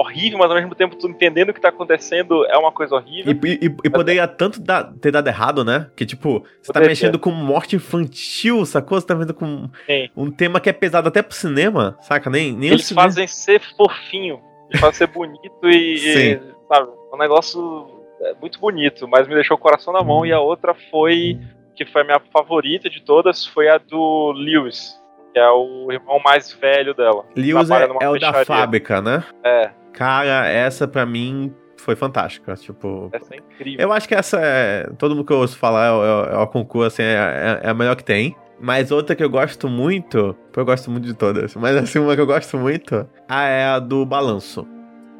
horrível, 0.00 0.38
mas 0.38 0.50
ao 0.50 0.56
mesmo 0.56 0.74
tempo 0.74 0.96
tu 0.96 1.08
entendendo 1.08 1.50
o 1.50 1.54
que 1.54 1.60
tá 1.60 1.68
acontecendo 1.68 2.44
é 2.46 2.56
uma 2.58 2.72
coisa 2.72 2.94
horrível. 2.94 3.32
E, 3.44 3.66
e- 3.66 3.76
e 3.84 3.90
poderia 3.90 4.26
tanto 4.26 4.60
dar- 4.60 4.92
ter 5.00 5.10
dado 5.10 5.28
errado, 5.28 5.64
né? 5.64 5.88
Que, 5.96 6.04
tipo, 6.06 6.40
você 6.40 6.66
tá 6.68 6.74
Poderia. 6.74 6.88
mexendo 6.88 7.18
com 7.18 7.30
morte 7.30 7.76
infantil, 7.76 8.64
sacou? 8.66 9.00
Você 9.00 9.06
tá 9.06 9.14
vendo 9.14 9.34
com 9.34 9.68
Sim. 9.86 10.08
um 10.16 10.30
tema 10.30 10.60
que 10.60 10.68
é 10.68 10.72
pesado 10.72 11.08
até 11.08 11.22
pro 11.22 11.34
cinema, 11.34 11.96
saca? 12.00 12.28
Nem, 12.30 12.52
nem 12.52 12.70
Eles 12.70 12.90
fazem 12.90 13.26
ser 13.26 13.60
fofinho, 13.76 14.40
eles 14.68 14.80
fazem 14.80 14.94
ser 14.98 15.06
bonito 15.08 15.68
e, 15.68 15.98
Sim. 15.98 16.40
sabe, 16.68 16.88
um 17.12 17.16
negócio 17.18 17.88
é, 18.22 18.34
muito 18.40 18.58
bonito, 18.60 19.06
mas 19.08 19.26
me 19.26 19.34
deixou 19.34 19.56
o 19.56 19.60
coração 19.60 19.92
na 19.92 20.02
mão. 20.02 20.24
E 20.26 20.32
a 20.32 20.40
outra 20.40 20.74
foi, 20.90 21.38
que 21.74 21.84
foi 21.86 22.02
a 22.02 22.04
minha 22.04 22.20
favorita 22.32 22.88
de 22.90 23.02
todas, 23.02 23.46
foi 23.46 23.68
a 23.68 23.78
do 23.78 24.32
Lewis, 24.32 24.98
que 25.32 25.38
é 25.38 25.48
o 25.50 25.90
irmão 25.90 26.20
mais 26.24 26.52
velho 26.52 26.92
dela. 26.94 27.24
Lewis 27.36 27.70
é, 27.70 27.88
é 28.02 28.08
o 28.08 28.18
da 28.18 28.44
fábrica, 28.44 29.00
né? 29.00 29.24
É, 29.44 29.70
Cara, 29.92 30.46
essa 30.48 30.86
pra 30.88 31.04
mim 31.04 31.52
foi 31.76 31.96
fantástica. 31.96 32.54
Tipo, 32.54 33.08
essa 33.12 33.34
é 33.34 33.38
incrível. 33.38 33.80
eu 33.80 33.92
acho 33.92 34.06
que 34.08 34.14
essa 34.14 34.38
é. 34.40 34.88
Todo 34.98 35.14
mundo 35.14 35.24
que 35.26 35.32
eu 35.32 35.38
ouço 35.38 35.56
falar 35.58 35.86
é, 35.86 36.30
é, 36.32 36.34
é 36.34 36.38
o 36.38 36.46
concurso, 36.46 36.86
assim, 36.88 37.02
é, 37.02 37.60
é- 37.62 37.66
é 37.66 37.70
a 37.70 37.74
melhor 37.74 37.96
que 37.96 38.04
tem. 38.04 38.36
Mas 38.62 38.90
outra 38.90 39.16
que 39.16 39.24
eu 39.24 39.30
gosto 39.30 39.68
muito. 39.68 40.36
Eu 40.54 40.64
gosto 40.66 40.90
muito 40.90 41.06
de 41.06 41.14
todas. 41.14 41.54
Mas 41.56 41.74
assim, 41.76 41.98
uma 41.98 42.14
que 42.14 42.20
eu 42.20 42.26
gosto 42.26 42.58
muito 42.58 43.08
ah, 43.28 43.44
é 43.44 43.64
a 43.66 43.78
do 43.78 44.04
balanço. 44.04 44.66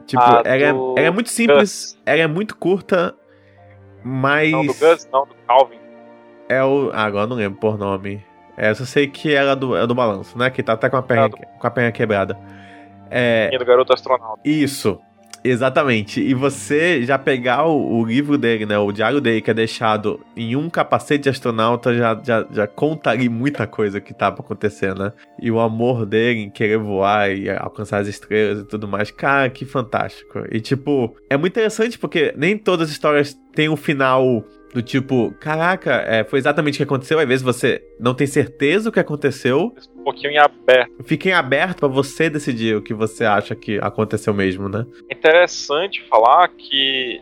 Tipo, 0.07 0.23
A 0.23 0.43
ela, 0.45 0.63
é- 0.65 0.73
do 0.73 0.95
ela 0.99 1.07
é 1.07 1.11
muito 1.11 1.31
simples, 1.31 1.95
Gus. 1.95 1.99
ela 2.05 2.21
é 2.21 2.27
muito 2.27 2.55
curta, 2.57 3.15
mas. 4.05 4.51
Não, 4.53 4.67
do 4.67 4.75
Gus, 4.75 5.09
não, 5.13 5.27
do 5.27 5.35
Calvin. 5.47 5.79
É 6.49 6.63
o. 6.63 6.91
Ah, 6.93 7.05
agora 7.05 7.25
eu 7.25 7.29
não 7.29 7.37
lembro 7.37 7.59
por 7.61 7.79
nome. 7.79 8.23
É, 8.57 8.71
eu 8.71 8.75
só 8.75 8.85
sei 8.85 9.07
que 9.07 9.33
ela 9.33 9.53
é 9.53 9.57
do, 9.57 9.75
é 9.77 9.87
do 9.87 9.95
balanço, 9.95 10.37
né? 10.37 10.51
Que 10.51 10.63
tá 10.63 10.75
até 10.75 10.91
com 10.91 10.97
a 10.97 11.03
perna, 11.03 11.25
Ah, 11.25 11.29
do- 11.29 11.37
com 11.59 11.67
a 11.67 11.71
perna 11.71 11.93
quebrada. 11.93 12.37
É. 13.11 13.57
Do 13.59 13.65
garoto 13.65 13.93
astronauta. 13.93 14.41
Isso. 14.45 14.99
Exatamente. 15.43 16.21
E 16.21 16.35
você 16.35 17.03
já 17.03 17.19
pegar 17.19 17.65
o, 17.65 17.99
o 17.99 18.05
livro 18.05 18.37
dele, 18.37 18.67
né? 18.67 18.79
O 18.79 18.93
diário 18.93 19.21
dele, 19.21 19.41
que 19.41 19.51
é 19.51 19.55
deixado 19.55 20.21
em 20.37 20.55
um 20.55 20.69
capacete 20.69 21.25
de 21.25 21.29
astronauta, 21.31 21.95
já, 21.95 22.21
já, 22.23 22.47
já 22.51 22.67
conta 22.67 23.11
ali 23.11 23.29
muita 23.29 23.67
coisa 23.67 24.01
que 24.01 24.13
tá 24.13 24.31
pra 24.31 24.45
acontecer, 24.45 24.95
né? 24.95 25.13
E 25.41 25.51
o 25.51 25.59
amor 25.59 26.05
dele 26.05 26.41
em 26.41 26.51
querer 26.51 26.79
voar 26.79 27.31
e 27.31 27.49
alcançar 27.49 27.99
as 27.99 28.09
estrelas 28.09 28.61
e 28.61 28.65
tudo 28.65 28.87
mais. 28.87 29.11
Cara, 29.11 29.49
que 29.49 29.65
fantástico. 29.65 30.45
E, 30.51 30.61
tipo, 30.61 31.17
é 31.29 31.37
muito 31.37 31.53
interessante 31.55 31.99
porque 31.99 32.35
nem 32.37 32.59
todas 32.59 32.89
as 32.89 32.93
histórias 32.93 33.35
têm 33.55 33.69
um 33.69 33.77
final 33.77 34.45
do 34.73 34.83
tipo, 34.83 35.35
caraca, 35.41 36.05
é, 36.07 36.25
foi 36.25 36.39
exatamente 36.39 36.75
o 36.75 36.77
que 36.79 36.83
aconteceu. 36.85 37.19
Às 37.19 37.27
vezes 37.27 37.43
você 37.43 37.83
não 37.99 38.15
tem 38.15 38.27
certeza 38.27 38.89
o 38.89 38.93
que 38.93 39.01
aconteceu. 39.01 39.75
Um 39.97 40.05
pouquinho 40.05 40.33
em 40.33 40.39
aberto. 40.39 41.03
Fiquem 41.05 41.33
aberto 41.33 41.81
pra 41.81 41.89
você 41.89 42.31
decidir 42.31 42.77
o 42.77 42.83
que 42.83 42.95
você 42.95 43.25
acha 43.25 43.55
que 43.55 43.79
aconteceu 43.79 44.33
mesmo, 44.33 44.69
né? 44.69 44.87
É 45.11 45.15
interessante 45.15 46.03
falar 46.09 46.49
que, 46.49 47.21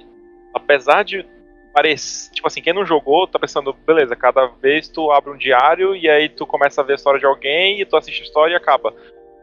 apesar 0.54 1.02
de 1.02 1.24
parecer. 1.72 2.32
Tipo 2.32 2.48
assim, 2.48 2.60
quem 2.60 2.72
não 2.72 2.84
jogou 2.84 3.26
tá 3.26 3.38
pensando, 3.38 3.72
beleza, 3.72 4.16
cada 4.16 4.46
vez 4.46 4.88
tu 4.88 5.10
abre 5.10 5.30
um 5.30 5.36
diário 5.36 5.94
e 5.94 6.08
aí 6.08 6.28
tu 6.28 6.46
começa 6.46 6.80
a 6.80 6.84
ver 6.84 6.92
a 6.92 6.96
história 6.96 7.20
de 7.20 7.26
alguém 7.26 7.80
e 7.80 7.84
tu 7.84 7.96
assiste 7.96 8.22
a 8.22 8.24
história 8.24 8.52
e 8.52 8.56
acaba. 8.56 8.92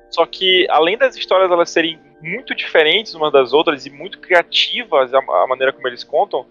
Só 0.10 0.26
que, 0.26 0.68
além 0.70 0.98
das 0.98 1.16
histórias 1.16 1.52
elas 1.52 1.70
serem 1.70 2.00
muito 2.22 2.56
diferentes 2.56 3.14
umas 3.14 3.32
das 3.32 3.54
outras 3.54 3.86
e 3.86 3.90
muito 3.90 4.20
criativas 4.20 5.14
a 5.14 5.48
maneira 5.48 5.74
como 5.74 5.88
eles 5.88 6.04
contam, 6.04 6.46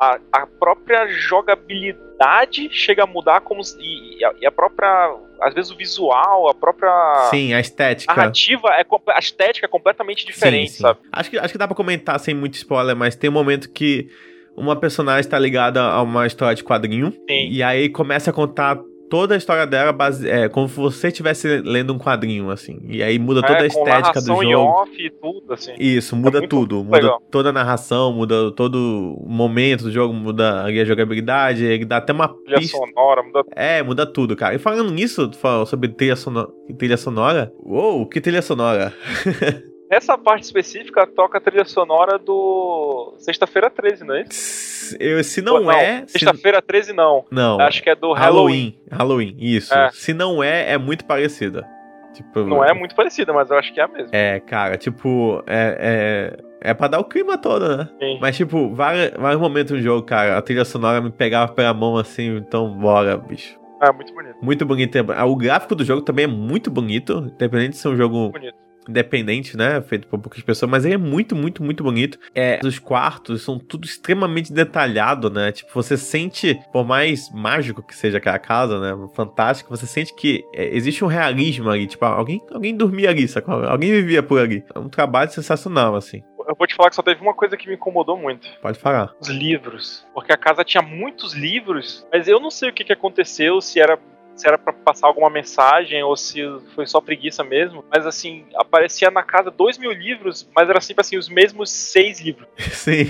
a, 0.00 0.18
a 0.32 0.46
própria 0.46 1.06
jogabilidade 1.08 2.68
chega 2.70 3.04
a 3.04 3.06
mudar 3.06 3.40
como 3.42 3.62
se- 3.62 3.78
e, 3.80 4.24
a, 4.24 4.32
e 4.40 4.46
a 4.46 4.50
própria. 4.52 5.14
Às 5.42 5.54
vezes 5.54 5.70
o 5.70 5.76
visual, 5.76 6.48
a 6.50 6.54
própria 6.54 7.28
Sim, 7.30 7.54
a 7.54 7.60
estética. 7.60 8.14
narrativa, 8.14 8.68
é, 8.74 8.84
a 9.08 9.18
estética 9.18 9.66
é 9.66 9.68
completamente 9.68 10.26
diferente, 10.26 10.70
sim, 10.72 10.76
sim. 10.76 10.82
sabe? 10.82 11.00
Acho 11.10 11.30
que, 11.30 11.38
acho 11.38 11.52
que 11.52 11.58
dá 11.58 11.66
pra 11.66 11.74
comentar 11.76 12.20
sem 12.20 12.34
muito 12.34 12.54
spoiler, 12.54 12.94
mas 12.94 13.16
tem 13.16 13.30
um 13.30 13.32
momento 13.32 13.70
que 13.70 14.08
uma 14.54 14.76
personagem 14.76 15.30
tá 15.30 15.38
ligada 15.38 15.80
a 15.82 16.02
uma 16.02 16.26
história 16.26 16.54
de 16.54 16.62
quadrinho. 16.62 17.10
Sim. 17.12 17.48
E 17.48 17.62
aí 17.62 17.88
começa 17.88 18.28
a 18.30 18.34
contar 18.34 18.78
toda 19.10 19.34
a 19.34 19.36
história 19.36 19.66
dela 19.66 19.92
base, 19.92 20.26
é, 20.28 20.48
como 20.48 20.68
se 20.68 20.76
você 20.76 21.08
estivesse 21.08 21.46
lendo 21.62 21.92
um 21.92 21.98
quadrinho, 21.98 22.48
assim. 22.50 22.78
E 22.88 23.02
aí 23.02 23.18
muda 23.18 23.42
toda 23.42 23.58
É, 23.58 23.62
a 23.62 23.66
estética 23.66 24.20
do 24.20 24.26
jogo. 24.42 24.56
off 24.56 24.90
e 24.98 25.10
tudo, 25.10 25.52
assim. 25.52 25.72
Isso, 25.78 26.16
muda 26.16 26.38
muito 26.38 26.48
tudo. 26.48 26.84
Muda 26.84 26.96
legal. 26.96 27.22
toda 27.30 27.48
a 27.50 27.52
narração, 27.52 28.12
muda 28.12 28.50
todo 28.52 29.16
o 29.20 29.28
momento 29.28 29.84
do 29.84 29.90
jogo, 29.90 30.14
muda 30.14 30.62
a 30.64 30.84
jogabilidade, 30.84 31.64
ele 31.64 31.84
dá 31.84 31.96
até 31.98 32.12
uma 32.12 32.28
Trilha 32.28 32.58
pista. 32.58 32.78
sonora, 32.78 33.22
muda 33.22 33.42
É, 33.54 33.82
muda 33.82 34.06
tudo, 34.06 34.36
cara. 34.36 34.54
E 34.54 34.58
falando 34.58 34.90
nisso, 34.90 35.30
falou 35.34 35.66
sobre 35.66 35.88
trilha, 35.88 36.14
sono... 36.16 36.46
trilha 36.78 36.96
sonora. 36.96 37.52
Uou, 37.62 38.06
que 38.08 38.20
trilha 38.20 38.40
sonora. 38.42 38.94
Essa 39.90 40.16
parte 40.16 40.44
específica 40.44 41.06
toca 41.06 41.38
a 41.38 41.40
trilha 41.40 41.64
sonora 41.64 42.16
do 42.18 43.14
Sexta-feira 43.18 43.68
13, 43.68 44.04
não 44.04 44.14
é 44.14 44.22
isso? 44.22 44.96
Eu, 45.00 45.22
se 45.24 45.42
não, 45.42 45.70
é. 45.70 46.04
se- 46.06 46.12
Sexta-feira 46.18 46.62
13 46.62 46.92
não. 46.92 47.24
Não. 47.30 47.60
Acho 47.60 47.82
que 47.82 47.90
é 47.90 47.94
do 47.96 48.12
Halloween. 48.12 48.76
Halloween. 48.90 49.32
Halloween, 49.32 49.36
isso. 49.38 49.74
É. 49.74 49.90
Se 49.92 50.14
não 50.14 50.42
é, 50.42 50.72
é 50.72 50.78
muito 50.78 51.04
parecida. 51.04 51.66
Tipo, 52.14 52.40
Não 52.40 52.64
é 52.64 52.72
muito 52.74 52.94
parecida, 52.94 53.32
mas 53.32 53.50
eu 53.50 53.56
acho 53.58 53.72
que 53.72 53.80
é 53.80 53.84
a 53.84 53.88
mesma. 53.88 54.08
É, 54.12 54.40
cara, 54.40 54.76
tipo, 54.76 55.42
é, 55.46 56.36
é, 56.62 56.70
é 56.70 56.74
pra 56.74 56.88
dar 56.88 56.98
o 56.98 57.04
clima 57.04 57.38
todo, 57.38 57.76
né? 57.76 57.88
Sim. 58.00 58.18
Mas, 58.20 58.36
tipo, 58.36 58.74
vários, 58.74 59.12
vários 59.16 59.40
momentos 59.40 59.72
no 59.72 59.80
jogo, 59.80 60.02
cara, 60.04 60.36
a 60.36 60.42
trilha 60.42 60.64
sonora 60.64 61.00
me 61.00 61.10
pegava 61.10 61.52
pela 61.52 61.72
mão 61.72 61.96
assim, 61.96 62.36
então 62.36 62.68
bora, 62.78 63.16
bicho. 63.16 63.58
É 63.80 63.92
muito 63.92 64.12
bonito. 64.12 64.36
Muito 64.42 64.66
bonito. 64.66 64.98
Ah, 65.16 65.24
O 65.24 65.36
gráfico 65.36 65.74
do 65.74 65.84
jogo 65.84 66.02
também 66.02 66.24
é 66.24 66.28
muito 66.28 66.68
bonito, 66.70 67.30
independente 67.32 67.70
de 67.70 67.76
ser 67.76 67.88
um 67.88 67.96
jogo 67.96 68.30
Bonito. 68.30 68.54
Independente, 68.88 69.56
né? 69.56 69.80
Feito 69.82 70.06
por 70.06 70.18
poucas 70.18 70.42
pessoas, 70.42 70.70
mas 70.70 70.84
ele 70.84 70.94
é 70.94 70.98
muito, 70.98 71.34
muito, 71.34 71.62
muito 71.62 71.82
bonito. 71.82 72.18
É, 72.34 72.60
os 72.64 72.78
quartos 72.78 73.42
são 73.42 73.58
tudo 73.58 73.84
extremamente 73.84 74.52
detalhado, 74.52 75.30
né? 75.30 75.52
Tipo, 75.52 75.70
você 75.72 75.96
sente, 75.96 76.60
por 76.72 76.84
mais 76.84 77.30
mágico 77.32 77.82
que 77.82 77.94
seja 77.94 78.18
aquela 78.18 78.38
casa, 78.38 78.80
né? 78.80 79.08
Fantástico, 79.14 79.70
você 79.70 79.86
sente 79.86 80.14
que 80.14 80.44
é, 80.54 80.74
existe 80.74 81.04
um 81.04 81.08
realismo 81.08 81.70
ali. 81.70 81.86
Tipo, 81.86 82.04
alguém, 82.04 82.40
alguém 82.52 82.76
dormia 82.76 83.10
ali, 83.10 83.26
sacou? 83.28 83.54
Alguém 83.64 83.90
vivia 83.90 84.22
por 84.22 84.40
ali. 84.40 84.64
É 84.74 84.78
um 84.78 84.88
trabalho 84.88 85.30
sensacional, 85.30 85.94
assim. 85.94 86.22
Eu 86.50 86.56
vou 86.56 86.66
te 86.66 86.74
falar 86.74 86.90
que 86.90 86.96
só 86.96 87.02
teve 87.02 87.20
uma 87.20 87.34
coisa 87.34 87.56
que 87.56 87.68
me 87.68 87.74
incomodou 87.74 88.16
muito. 88.16 88.48
Pode 88.60 88.78
falar. 88.78 89.14
Os 89.20 89.28
livros. 89.28 90.04
Porque 90.12 90.32
a 90.32 90.36
casa 90.36 90.64
tinha 90.64 90.82
muitos 90.82 91.32
livros, 91.32 92.04
mas 92.12 92.26
eu 92.26 92.40
não 92.40 92.50
sei 92.50 92.70
o 92.70 92.72
que, 92.72 92.84
que 92.84 92.92
aconteceu, 92.92 93.60
se 93.60 93.78
era. 93.78 93.98
Se 94.40 94.48
era 94.48 94.56
pra 94.56 94.72
passar 94.72 95.06
alguma 95.06 95.28
mensagem 95.28 96.02
ou 96.02 96.16
se 96.16 96.40
foi 96.74 96.86
só 96.86 96.98
preguiça 97.00 97.44
mesmo. 97.44 97.84
Mas 97.90 98.06
assim, 98.06 98.46
aparecia 98.54 99.10
na 99.10 99.22
casa 99.22 99.50
dois 99.50 99.76
mil 99.76 99.92
livros, 99.92 100.48
mas 100.56 100.68
era 100.68 100.80
sempre 100.80 101.02
assim, 101.02 101.18
os 101.18 101.28
mesmos 101.28 101.70
seis 101.70 102.20
livros. 102.20 102.48
Sim. 102.72 103.04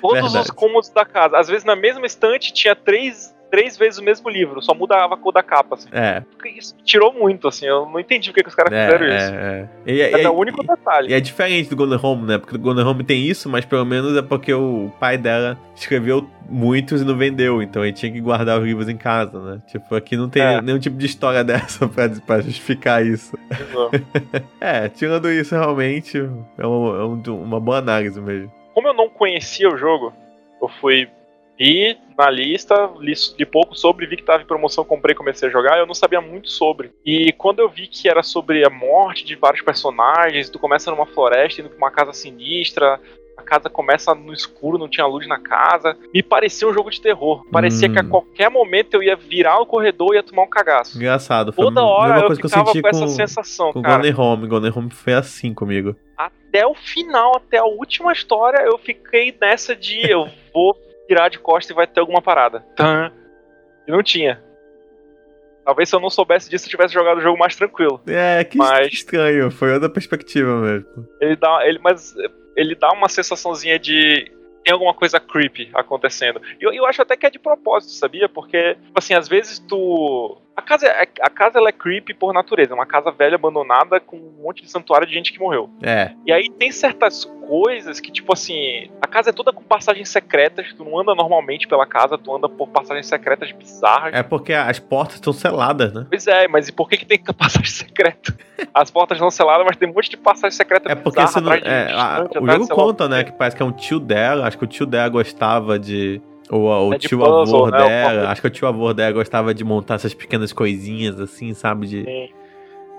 Todos 0.00 0.22
Verdade. 0.32 0.44
os 0.44 0.50
cômodos 0.50 0.88
da 0.88 1.04
casa. 1.04 1.38
Às 1.38 1.46
vezes 1.46 1.64
na 1.64 1.76
mesma 1.76 2.04
estante 2.04 2.52
tinha 2.52 2.74
três 2.74 3.32
três 3.52 3.76
vezes 3.76 3.98
o 3.98 4.02
mesmo 4.02 4.30
livro, 4.30 4.62
só 4.62 4.74
mudava 4.74 5.12
a 5.12 5.16
cor 5.16 5.30
da 5.30 5.42
capa, 5.42 5.74
assim. 5.74 5.88
É. 5.92 6.22
Isso 6.56 6.74
tirou 6.84 7.12
muito, 7.12 7.46
assim, 7.46 7.66
eu 7.66 7.84
não 7.86 8.00
entendi 8.00 8.30
porque 8.30 8.42
que 8.42 8.48
os 8.48 8.54
caras 8.54 8.72
É, 8.72 8.84
fizeram 8.86 9.06
isso. 9.06 9.34
é, 9.34 9.68
é. 9.86 9.92
E, 9.92 10.00
É, 10.00 10.22
e- 10.22 10.26
o 10.26 10.32
único 10.32 10.66
detalhe. 10.66 11.10
e 11.10 11.14
é 11.14 11.20
diferente 11.20 11.68
do 11.68 11.76
Golden 11.76 11.98
Home, 12.02 12.26
né? 12.26 12.38
Porque 12.38 12.56
o 12.56 12.58
Golden 12.58 12.84
Home 12.86 13.04
tem 13.04 13.22
isso, 13.26 13.50
mas 13.50 13.66
pelo 13.66 13.84
menos 13.84 14.16
é 14.16 14.22
porque 14.22 14.54
o 14.54 14.90
pai 14.98 15.18
dela 15.18 15.58
escreveu 15.76 16.26
muitos 16.48 17.02
e 17.02 17.04
não 17.04 17.14
vendeu, 17.16 17.62
então 17.62 17.84
ele 17.84 17.92
tinha 17.92 18.10
que 18.10 18.20
guardar 18.22 18.58
os 18.58 18.64
livros 18.64 18.88
em 18.88 18.96
casa, 18.96 19.38
né? 19.38 19.60
Tipo, 19.68 19.94
aqui 19.94 20.16
não 20.16 20.30
tem 20.30 20.42
É. 20.42 20.62
nenhum 20.62 20.78
tipo 20.78 20.96
de 20.96 21.04
história 21.04 21.44
dessa 21.44 21.86
pra, 21.86 22.08
pra 22.26 22.40
justificar 22.40 23.04
isso. 23.04 23.36
É, 24.60 24.88
tirando 24.88 25.30
isso, 25.30 25.54
realmente, 25.54 26.18
é, 26.58 26.66
um- 26.66 26.96
é 27.00 27.04
um- 27.04 27.42
uma 27.42 27.60
boa 27.60 27.78
análise 27.78 28.20
mesmo. 28.20 28.50
Como 28.74 28.88
eu 28.88 28.94
não 28.94 29.08
conhecia 29.08 29.68
o 29.68 29.76
jogo, 29.76 30.12
eu 30.62 30.68
fui 30.80 31.08
vi 31.62 31.96
na 32.18 32.28
lista, 32.28 32.90
li, 32.98 33.12
li 33.38 33.46
pouco 33.46 33.74
sobre, 33.74 34.06
vi 34.06 34.16
que 34.16 34.24
tava 34.24 34.42
em 34.42 34.46
promoção, 34.46 34.84
comprei 34.84 35.12
e 35.12 35.16
comecei 35.16 35.48
a 35.48 35.52
jogar, 35.52 35.78
eu 35.78 35.86
não 35.86 35.94
sabia 35.94 36.20
muito 36.20 36.50
sobre. 36.50 36.90
E 37.06 37.32
quando 37.32 37.60
eu 37.60 37.68
vi 37.68 37.86
que 37.86 38.08
era 38.08 38.22
sobre 38.22 38.64
a 38.66 38.70
morte 38.70 39.24
de 39.24 39.36
vários 39.36 39.62
personagens, 39.62 40.50
tu 40.50 40.58
começa 40.58 40.90
numa 40.90 41.06
floresta, 41.06 41.60
indo 41.60 41.70
pra 41.70 41.78
uma 41.78 41.90
casa 41.90 42.12
sinistra, 42.12 43.00
a 43.36 43.42
casa 43.42 43.70
começa 43.70 44.14
no 44.14 44.32
escuro, 44.32 44.76
não 44.76 44.88
tinha 44.88 45.06
luz 45.06 45.26
na 45.26 45.38
casa, 45.40 45.96
me 46.12 46.22
parecia 46.22 46.68
um 46.68 46.72
jogo 46.74 46.90
de 46.90 47.00
terror. 47.00 47.44
Parecia 47.50 47.88
Hum. 47.88 47.92
que 47.92 47.98
a 47.98 48.04
qualquer 48.04 48.50
momento 48.50 48.94
eu 48.94 49.02
ia 49.02 49.16
virar 49.16 49.58
o 49.60 49.66
corredor 49.66 50.12
e 50.12 50.16
ia 50.16 50.22
tomar 50.22 50.42
um 50.42 50.50
cagaço. 50.50 50.96
Engraçado, 50.98 51.52
foi 51.52 51.64
Toda 51.64 51.82
hora 51.82 52.20
eu 52.20 52.26
que 52.36 52.44
eu 52.44 52.48
ficava 52.48 52.66
senti 52.66 52.82
com 52.82 52.88
essa 52.88 53.00
com, 53.00 53.08
sensação, 53.08 53.72
com 53.72 53.82
cara. 53.82 53.94
Golden 54.02 54.14
Home. 54.20 54.46
Golden 54.48 54.72
Home 54.76 54.90
foi 54.90 55.14
assim 55.14 55.54
comigo. 55.54 55.96
até 56.16 56.66
o 56.66 56.74
final, 56.74 57.36
até 57.36 57.56
a 57.58 57.64
última 57.64 58.12
história, 58.12 58.58
eu 58.58 58.76
fiquei 58.78 59.34
nessa 59.40 59.74
de 59.74 60.08
eu 60.08 60.28
vou 60.52 60.76
virar 61.12 61.28
de 61.28 61.38
costa 61.38 61.72
e 61.72 61.76
vai 61.76 61.86
ter 61.86 62.00
alguma 62.00 62.22
parada. 62.22 62.60
Tan. 62.74 63.12
E 63.86 63.90
não 63.90 64.02
tinha. 64.02 64.42
Talvez 65.64 65.88
se 65.88 65.94
eu 65.94 66.00
não 66.00 66.10
soubesse 66.10 66.50
disso, 66.50 66.66
eu 66.66 66.70
tivesse 66.70 66.94
jogado 66.94 67.18
o 67.18 67.20
jogo 67.20 67.38
mais 67.38 67.54
tranquilo. 67.54 68.00
É, 68.06 68.42
que 68.42 68.56
Mas- 68.56 68.92
estranho, 68.92 69.50
foi 69.50 69.72
outra 69.72 69.88
perspectiva 69.88 70.60
mesmo. 70.60 71.06
Ele 71.20 71.36
dá, 71.36 71.66
ele, 71.66 71.78
mas 71.78 72.14
ele 72.56 72.74
dá 72.74 72.90
uma 72.92 73.08
sensaçãozinha 73.08 73.78
de 73.78 74.30
tem 74.64 74.72
alguma 74.72 74.94
coisa 74.94 75.18
creepy 75.18 75.70
acontecendo. 75.74 76.40
E 76.60 76.64
eu, 76.64 76.72
eu 76.72 76.86
acho 76.86 77.02
até 77.02 77.16
que 77.16 77.26
é 77.26 77.30
de 77.30 77.38
propósito, 77.38 77.92
sabia? 77.92 78.28
Porque, 78.28 78.74
tipo 78.74 78.98
assim, 78.98 79.14
às 79.14 79.28
vezes 79.28 79.58
tu. 79.58 80.38
A 80.56 80.60
casa, 80.62 80.86
é- 80.86 81.08
a 81.22 81.30
casa 81.30 81.58
ela 81.58 81.70
é 81.70 81.72
creepy 81.72 82.12
por 82.14 82.32
natureza, 82.34 82.72
é 82.72 82.74
uma 82.74 82.84
casa 82.86 83.10
velha 83.10 83.36
abandonada 83.36 83.98
com 83.98 84.16
um 84.16 84.42
monte 84.42 84.62
de 84.62 84.70
santuário 84.70 85.06
de 85.06 85.12
gente 85.14 85.32
que 85.32 85.38
morreu. 85.38 85.70
É, 85.82 86.12
E 86.26 86.32
aí 86.32 86.50
tem 86.50 86.70
certas 86.70 87.24
coisas 87.48 87.98
que, 88.00 88.12
tipo 88.12 88.32
assim, 88.32 88.90
a 89.00 89.06
casa 89.06 89.30
é 89.30 89.32
toda 89.32 89.52
com 89.52 89.62
passagens 89.62 90.08
secretas, 90.10 90.72
tu 90.74 90.84
não 90.84 90.98
anda 91.00 91.14
normalmente 91.14 91.66
pela 91.66 91.86
casa, 91.86 92.18
tu 92.18 92.34
anda 92.34 92.48
por 92.48 92.68
passagens 92.68 93.06
secretas 93.06 93.50
bizarras. 93.52 94.14
é 94.14 94.22
porque 94.22 94.52
as 94.52 94.78
portas 94.78 95.14
estão 95.16 95.32
seladas, 95.32 95.92
né? 95.92 96.06
Pois 96.08 96.26
é, 96.26 96.46
mas 96.48 96.68
e 96.68 96.72
por 96.72 96.88
que, 96.88 96.98
que 96.98 97.06
tem 97.06 97.18
passagem 97.32 97.64
secreta? 97.70 98.34
As 98.74 98.90
portas 98.90 99.18
não 99.18 99.30
seladas, 99.30 99.64
mas 99.66 99.76
tem 99.76 99.88
um 99.88 99.92
monte 99.94 100.10
de 100.10 100.16
passagem 100.18 100.56
secreta 100.56 100.90
É 100.92 100.94
porque 100.94 101.20
você 101.20 101.40
não, 101.40 101.52
é, 101.52 101.92
a- 101.92 102.26
o 102.40 102.46
jogo 102.50 102.68
conta, 102.68 103.08
né? 103.08 103.24
Que 103.24 103.32
parece 103.32 103.56
que 103.56 103.62
é 103.62 103.66
um 103.66 103.72
tio 103.72 103.98
dela. 103.98 104.46
Acho 104.46 104.58
que 104.58 104.64
o 104.64 104.68
tio 104.68 104.86
dela 104.86 105.08
gostava 105.08 105.78
de. 105.78 106.20
Ou 106.52 106.90
o 106.90 106.94
É 106.94 106.98
tio 106.98 107.18
puzzle, 107.18 107.64
avô 107.64 107.70
né? 107.70 107.78
dela. 107.78 108.24
O- 108.24 108.28
Acho 108.28 108.40
que 108.42 108.46
o 108.46 108.50
tio 108.50 108.68
avô 108.68 108.92
dela 108.92 109.12
gostava 109.12 109.54
de 109.54 109.64
montar 109.64 109.94
essas 109.94 110.12
pequenas 110.12 110.52
coisinhas 110.52 111.18
assim, 111.18 111.54
sabe? 111.54 111.86
De... 111.86 112.04
Sim. 112.04 112.28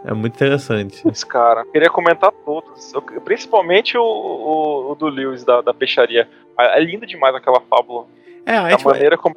É 0.06 0.14
muito 0.14 0.34
interessante. 0.36 1.02
Putz, 1.04 1.24
cara, 1.24 1.64
queria 1.72 1.90
comentar 1.90 2.32
todos. 2.44 2.92
Eu- 2.94 3.02
principalmente 3.22 3.98
o, 3.98 4.02
o- 4.04 4.92
o 4.92 4.96
do 4.96 5.08
Lewis, 5.08 5.44
da, 5.46 5.62
da 5.62 5.74
peixaria. 5.74 6.28
É 6.60 6.80
é 6.80 6.84
lindo 6.84 7.06
demais 7.06 7.34
aquela 7.36 7.62
fábula. 7.62 8.06
É, 8.46 8.58
a 8.58 8.72
gente, 8.72 8.86
maneira 8.86 9.18
como 9.18 9.36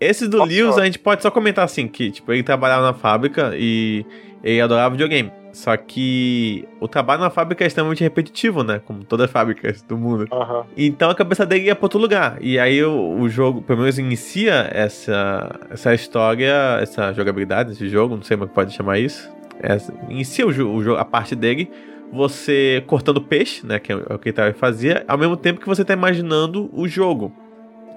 esse 0.00 0.28
do 0.28 0.36
Nossa, 0.38 0.48
Lewis 0.52 0.78
a 0.78 0.84
gente 0.84 0.98
pode 1.00 1.22
só 1.22 1.30
comentar 1.30 1.64
assim: 1.64 1.88
que 1.88 2.10
tipo, 2.12 2.32
ele 2.32 2.42
trabalhava 2.44 2.82
na 2.82 2.94
fábrica 2.94 3.52
e 3.56 4.06
ele 4.44 4.60
adorava 4.60 4.90
videogame. 4.90 5.32
Só 5.52 5.76
que 5.76 6.68
o 6.80 6.86
trabalho 6.86 7.20
na 7.20 7.30
fábrica 7.30 7.64
é 7.64 7.66
extremamente 7.66 8.02
repetitivo, 8.02 8.62
né? 8.62 8.80
Como 8.84 9.02
todas 9.04 9.24
as 9.26 9.30
fábricas 9.30 9.82
do 9.82 9.96
mundo. 9.96 10.26
Aham. 10.30 10.64
Então 10.76 11.10
a 11.10 11.14
cabeça 11.14 11.44
dele 11.46 11.64
ia 11.66 11.74
pra 11.74 11.86
outro 11.86 11.98
lugar. 11.98 12.36
E 12.40 12.58
aí 12.58 12.82
o, 12.84 13.18
o 13.18 13.28
jogo, 13.28 13.62
pelo 13.62 13.80
menos, 13.80 13.98
inicia 13.98 14.68
essa, 14.72 15.58
essa 15.70 15.94
história, 15.94 16.78
essa 16.80 17.12
jogabilidade 17.12 17.70
desse 17.70 17.88
jogo, 17.88 18.14
não 18.16 18.22
sei 18.22 18.36
como 18.36 18.48
é 18.50 18.54
pode 18.54 18.72
chamar 18.74 18.98
isso. 18.98 19.30
Essa- 19.60 19.92
inicia 20.08 20.46
o, 20.46 20.50
o 20.50 20.82
jogo, 20.82 20.98
a 20.98 21.04
parte 21.04 21.34
dele, 21.34 21.70
você 22.12 22.82
cortando 22.86 23.20
peixe, 23.20 23.66
né? 23.66 23.78
Que 23.78 23.92
é 23.92 23.96
o 23.96 24.18
que 24.18 24.28
ele 24.30 24.52
fazia, 24.52 25.04
ao 25.08 25.18
mesmo 25.18 25.36
tempo 25.36 25.60
que 25.60 25.66
você 25.66 25.84
tá 25.84 25.92
imaginando 25.92 26.70
o 26.72 26.86
jogo. 26.86 27.32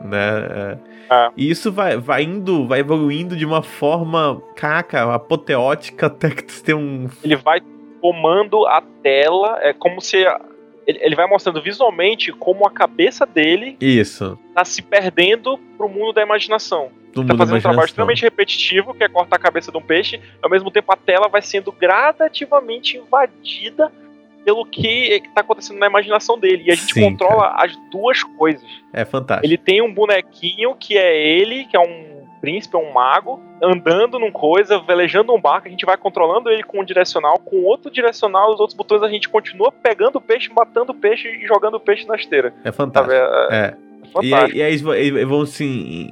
Né? 0.03 0.77
É. 0.87 0.91
É. 1.11 1.29
E 1.35 1.49
isso 1.49 1.71
vai, 1.71 1.97
vai 1.97 2.23
indo, 2.23 2.65
vai 2.65 2.79
evoluindo 2.79 3.35
de 3.35 3.45
uma 3.45 3.61
forma, 3.61 4.41
caca, 4.55 5.13
apoteótica, 5.13 6.07
até 6.07 6.29
que 6.29 6.43
tu 6.43 6.63
tem 6.63 6.73
um. 6.73 7.09
ele 7.21 7.35
vai 7.35 7.61
tomando 8.01 8.65
a 8.65 8.81
tela, 9.03 9.59
é 9.61 9.73
como 9.73 9.99
se 9.99 10.25
ele, 10.87 10.99
ele 11.01 11.15
vai 11.15 11.27
mostrando 11.27 11.61
visualmente 11.61 12.31
como 12.31 12.65
a 12.65 12.71
cabeça 12.71 13.25
dele 13.25 13.77
Isso. 13.79 14.39
tá 14.55 14.63
se 14.63 14.81
perdendo 14.81 15.59
pro 15.77 15.89
mundo 15.89 16.13
da 16.13 16.21
imaginação. 16.21 16.89
Do 17.13 17.25
Tá 17.25 17.35
fazendo 17.35 17.57
um 17.57 17.61
trabalho 17.61 17.85
extremamente 17.85 18.21
repetitivo, 18.21 18.93
que 18.93 19.03
é 19.03 19.09
cortar 19.09 19.35
a 19.35 19.39
cabeça 19.39 19.69
de 19.69 19.77
um 19.77 19.81
peixe, 19.81 20.19
ao 20.41 20.49
mesmo 20.49 20.71
tempo 20.71 20.93
a 20.93 20.95
tela 20.95 21.27
vai 21.27 21.41
sendo 21.41 21.69
gradativamente 21.71 22.97
invadida 22.97 23.91
pelo 24.43 24.65
que 24.65 25.21
tá 25.35 25.41
acontecendo 25.41 25.77
na 25.79 25.87
imaginação 25.87 26.39
dele. 26.39 26.63
E 26.65 26.71
a 26.71 26.75
gente 26.75 26.93
Sim, 26.93 27.01
controla 27.01 27.53
as 27.57 27.75
duas 27.91 28.23
coisas. 28.23 28.67
É 28.93 29.05
fantástico. 29.05 29.45
Ele 29.45 29.57
tem 29.57 29.81
um 29.81 29.93
bonequinho 29.93 30.75
que 30.75 30.97
é 30.97 31.15
ele, 31.39 31.65
que 31.65 31.75
é 31.77 31.79
um 31.79 32.11
príncipe, 32.41 32.75
é 32.75 32.79
um 32.79 32.91
mago, 32.91 33.39
andando 33.61 34.17
num 34.17 34.31
coisa, 34.31 34.79
velejando 34.79 35.31
um 35.31 35.39
barco, 35.39 35.67
a 35.67 35.69
gente 35.71 35.85
vai 35.85 35.95
controlando 35.95 36.49
ele 36.49 36.63
com 36.63 36.81
um 36.81 36.83
direcional, 36.83 37.37
com 37.37 37.57
outro 37.63 37.91
direcional, 37.91 38.51
os 38.51 38.59
outros 38.59 38.75
botões 38.75 39.03
a 39.03 39.09
gente 39.09 39.29
continua 39.29 39.71
pegando 39.71 40.15
o 40.15 40.21
peixe, 40.21 40.49
matando 40.51 40.91
o 40.91 40.95
peixe 40.95 41.27
e 41.27 41.45
jogando 41.45 41.75
o 41.75 41.79
peixe 41.79 42.07
na 42.07 42.15
esteira. 42.15 42.51
É 42.63 42.71
fantástico. 42.71 43.13
É, 43.13 43.19
É. 43.51 43.65
é 43.67 43.75
E 44.25 44.33
aí, 44.33 44.51
e 44.53 44.61
aí 44.63 44.69
eles 44.71 44.81
vão- 44.81 45.45
se 45.45 45.63
in- 45.63 46.11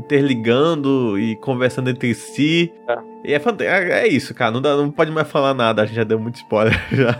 interligando 0.00 1.18
e 1.18 1.36
conversando 1.36 1.90
entre 1.90 2.12
si. 2.12 2.72
É. 2.88 2.98
E 3.24 3.32
é, 3.34 3.40
é, 3.64 4.00
é 4.00 4.08
isso, 4.08 4.34
cara. 4.34 4.50
Não, 4.50 4.60
dá- 4.60 4.76
não 4.76 4.90
pode 4.90 5.10
mais 5.10 5.30
falar 5.30 5.54
nada, 5.54 5.82
a 5.82 5.86
gente 5.86 5.96
já 5.96 6.04
deu 6.04 6.18
muito 6.18 6.36
spoiler 6.36 6.74
já. 6.90 7.16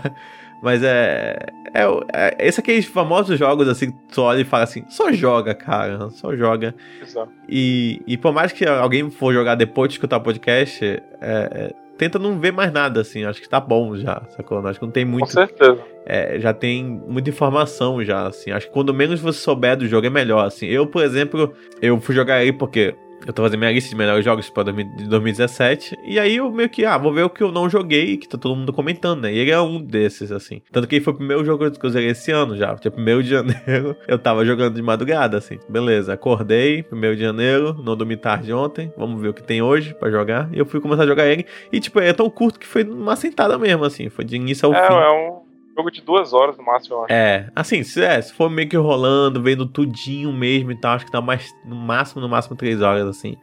Mas 0.61 0.83
é. 0.83 1.37
É, 1.73 1.83
é 2.13 2.47
esse 2.47 2.59
aqueles 2.59 2.85
famosos 2.85 3.37
jogos 3.37 3.67
assim, 3.67 3.91
que 3.91 3.97
tu 4.11 4.21
olha 4.21 4.41
e 4.41 4.43
fala 4.43 4.63
assim, 4.63 4.83
só 4.89 5.11
joga, 5.11 5.53
cara. 5.53 6.09
Só 6.09 6.35
joga. 6.35 6.73
Exato. 7.01 7.31
E, 7.47 8.01
e 8.07 8.17
por 8.17 8.33
mais 8.33 8.51
que 8.51 8.65
alguém 8.65 9.09
for 9.09 9.33
jogar 9.33 9.55
depois 9.55 9.89
de 9.89 9.93
escutar 9.95 10.17
o 10.17 10.21
podcast, 10.21 10.83
é, 10.83 11.01
é, 11.21 11.73
tenta 11.97 12.17
não 12.17 12.39
ver 12.39 12.51
mais 12.51 12.71
nada, 12.71 13.01
assim. 13.01 13.23
Acho 13.23 13.41
que 13.41 13.47
tá 13.47 13.59
bom 13.59 13.95
já, 13.95 14.23
sacou? 14.35 14.65
Acho 14.67 14.79
que 14.79 14.85
não 14.85 14.91
tem 14.91 15.05
Com 15.05 15.11
muito 15.11 15.31
certeza. 15.31 15.79
é, 16.05 16.39
já 16.39 16.53
tem 16.53 16.83
muita 16.83 17.29
informação 17.29 18.03
já, 18.03 18.27
assim. 18.27 18.51
Acho 18.51 18.67
que 18.67 18.73
quando 18.73 18.93
menos 18.93 19.19
você 19.19 19.39
souber 19.39 19.77
do 19.77 19.87
jogo 19.87 20.07
é 20.07 20.09
melhor, 20.09 20.45
assim. 20.45 20.65
Eu, 20.65 20.87
por 20.87 21.03
exemplo, 21.03 21.53
eu 21.81 21.99
fui 22.01 22.15
jogar 22.15 22.41
ele 22.41 22.53
porque 22.53 22.95
eu 23.25 23.33
tô 23.33 23.43
fazendo 23.43 23.59
minha 23.59 23.71
lista 23.71 23.89
de 23.89 23.95
melhores 23.95 24.23
jogos 24.25 24.49
para 24.49 24.71
2017. 24.71 25.97
E 26.03 26.19
aí 26.19 26.37
eu 26.37 26.51
meio 26.51 26.69
que, 26.69 26.85
ah, 26.85 26.97
vou 26.97 27.13
ver 27.13 27.23
o 27.23 27.29
que 27.29 27.43
eu 27.43 27.51
não 27.51 27.69
joguei, 27.69 28.17
que 28.17 28.27
tá 28.27 28.37
todo 28.37 28.55
mundo 28.55 28.73
comentando, 28.73 29.21
né? 29.21 29.33
E 29.33 29.37
ele 29.37 29.51
é 29.51 29.59
um 29.61 29.81
desses, 29.81 30.31
assim. 30.31 30.61
Tanto 30.71 30.87
que 30.87 30.95
ele 30.95 31.03
foi 31.03 31.13
o 31.13 31.17
primeiro 31.17 31.43
jogo 31.45 31.69
que 31.71 31.85
eu 31.85 31.89
zerei 31.89 32.09
esse 32.09 32.31
ano 32.31 32.55
já. 32.57 32.75
Tipo, 32.75 32.95
primeiro 32.95 33.21
de 33.23 33.29
janeiro, 33.31 33.95
eu 34.07 34.17
tava 34.17 34.45
jogando 34.45 34.75
de 34.75 34.81
madrugada, 34.81 35.37
assim. 35.37 35.59
Beleza, 35.67 36.13
acordei, 36.13 36.83
primeiro 36.83 37.15
de 37.15 37.21
janeiro, 37.21 37.73
não 37.83 37.95
dormi 37.95 38.17
tarde 38.17 38.51
ontem. 38.53 38.91
Vamos 38.97 39.21
ver 39.21 39.29
o 39.29 39.33
que 39.33 39.43
tem 39.43 39.61
hoje 39.61 39.93
pra 39.93 40.09
jogar. 40.09 40.49
E 40.53 40.59
eu 40.59 40.65
fui 40.65 40.79
começar 40.79 41.03
a 41.03 41.07
jogar 41.07 41.27
ele. 41.27 41.45
E, 41.71 41.79
tipo, 41.79 41.99
é 41.99 42.13
tão 42.13 42.29
curto 42.29 42.59
que 42.59 42.67
foi 42.67 42.83
uma 42.83 43.15
sentada 43.15 43.57
mesmo, 43.57 43.83
assim. 43.85 44.09
Foi 44.09 44.25
de 44.25 44.35
início 44.35 44.65
ao 44.67 44.73
É, 44.73 44.87
fim. 44.87 44.93
é 44.93 45.09
um 45.11 45.38
jogo 45.79 45.91
de 45.91 46.01
duas 46.01 46.33
horas 46.33 46.57
no 46.57 46.63
máximo, 46.63 46.95
eu 46.95 47.03
acho. 47.05 47.13
É, 47.13 47.49
assim, 47.55 47.83
se, 47.83 48.03
é, 48.03 48.21
se 48.21 48.33
for 48.33 48.49
meio 48.49 48.67
que 48.67 48.77
rolando, 48.77 49.41
vendo 49.41 49.65
tudinho 49.65 50.31
mesmo 50.33 50.71
e 50.71 50.75
tal, 50.75 50.95
acho 50.95 51.05
que 51.05 51.11
dá 51.11 51.21
mais, 51.21 51.53
no 51.65 51.75
máximo, 51.75 52.21
no 52.21 52.29
máximo 52.29 52.55
três 52.55 52.81
horas, 52.81 53.07
assim. 53.07 53.37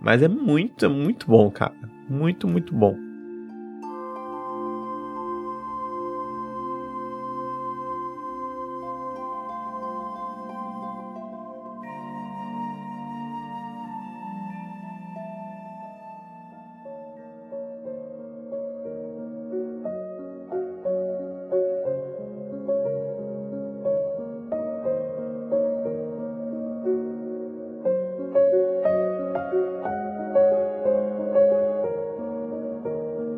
Mas 0.00 0.22
é 0.22 0.28
muito, 0.28 0.84
é 0.84 0.88
muito 0.88 1.26
bom, 1.26 1.50
cara. 1.50 1.74
Muito, 2.08 2.46
muito 2.46 2.74
bom. 2.74 3.05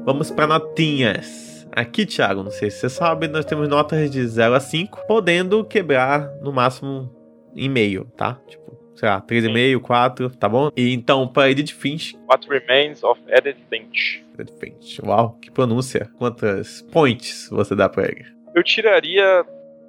Vamos 0.09 0.31
para 0.31 0.47
notinhas. 0.47 1.69
Aqui, 1.71 2.07
Thiago, 2.07 2.43
não 2.43 2.51
sei 2.51 2.71
se 2.71 2.79
você 2.79 2.89
sabe, 2.89 3.29
nós 3.29 3.45
temos 3.45 3.69
notas 3.69 4.11
de 4.11 4.27
0 4.27 4.55
a 4.55 4.59
5, 4.59 5.07
podendo 5.07 5.63
quebrar 5.63 6.31
no 6.41 6.51
máximo 6.51 7.15
em 7.55 7.69
meio, 7.69 8.07
tá? 8.17 8.41
Tipo, 8.47 8.75
sei 8.97 9.07
lá, 9.07 9.21
3,5, 9.21 9.79
4, 9.81 10.31
tá 10.31 10.49
bom? 10.49 10.71
E 10.75 10.95
então, 10.95 11.29
pra 11.29 11.51
Edith 11.51 11.75
Finch. 11.75 12.17
What 12.27 12.49
Remains 12.49 13.05
of 13.05 13.21
Edith 13.29 13.59
Finch. 13.69 14.25
Edith 14.39 14.59
Finch. 14.59 14.99
Uau, 15.05 15.37
que 15.43 15.51
pronúncia. 15.51 16.11
Quantas 16.17 16.81
points 16.91 17.47
você 17.51 17.75
dá 17.75 17.87
pra 17.87 18.05
ele? 18.05 18.25
Eu 18.55 18.65
tiraria 18.65 19.45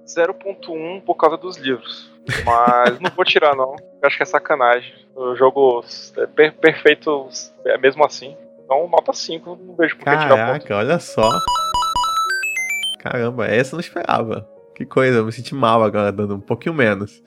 0.1 0.06 1.02
por 1.02 1.16
causa 1.16 1.38
dos 1.38 1.56
livros. 1.56 2.12
Mas 2.44 3.00
não 3.00 3.10
vou 3.16 3.24
tirar, 3.24 3.56
não. 3.56 3.74
Eu 4.02 4.08
acho 4.08 4.18
que 4.18 4.24
é 4.24 4.26
sacanagem. 4.26 4.94
O 5.16 5.34
jogo 5.38 5.82
é 6.18 6.28
per 6.28 6.54
perfeito 6.56 7.30
é 7.66 7.78
mesmo 7.78 8.06
assim. 8.06 8.36
Então, 8.72 8.88
nota 8.88 9.12
5, 9.12 9.58
não 9.66 9.76
vejo 9.76 9.96
por 9.98 10.04
que 10.06 10.12
tirar 10.12 10.28
ponto. 10.54 10.68
Caraca, 10.68 10.76
olha 10.78 11.00
só. 11.00 11.28
Caramba, 13.00 13.48
essa 13.48 13.74
eu 13.74 13.78
não 13.78 13.82
esperava. 13.82 14.48
Que 14.76 14.86
coisa, 14.86 15.18
eu 15.18 15.26
me 15.26 15.32
senti 15.32 15.56
mal 15.56 15.82
agora, 15.84 16.12
dando 16.12 16.36
um 16.36 16.40
pouquinho 16.40 16.76
menos. 16.76 17.20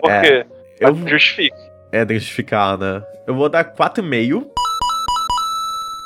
Por 0.00 0.08
É, 0.08 0.20
quê? 0.20 0.46
Eu, 0.78 0.94
Justifique. 1.08 1.56
é, 1.90 2.04
tem 2.04 2.16
que 2.16 2.20
justificar, 2.20 2.78
né? 2.78 3.02
Eu 3.26 3.34
vou 3.34 3.48
dar 3.48 3.64
4,5. 3.74 4.46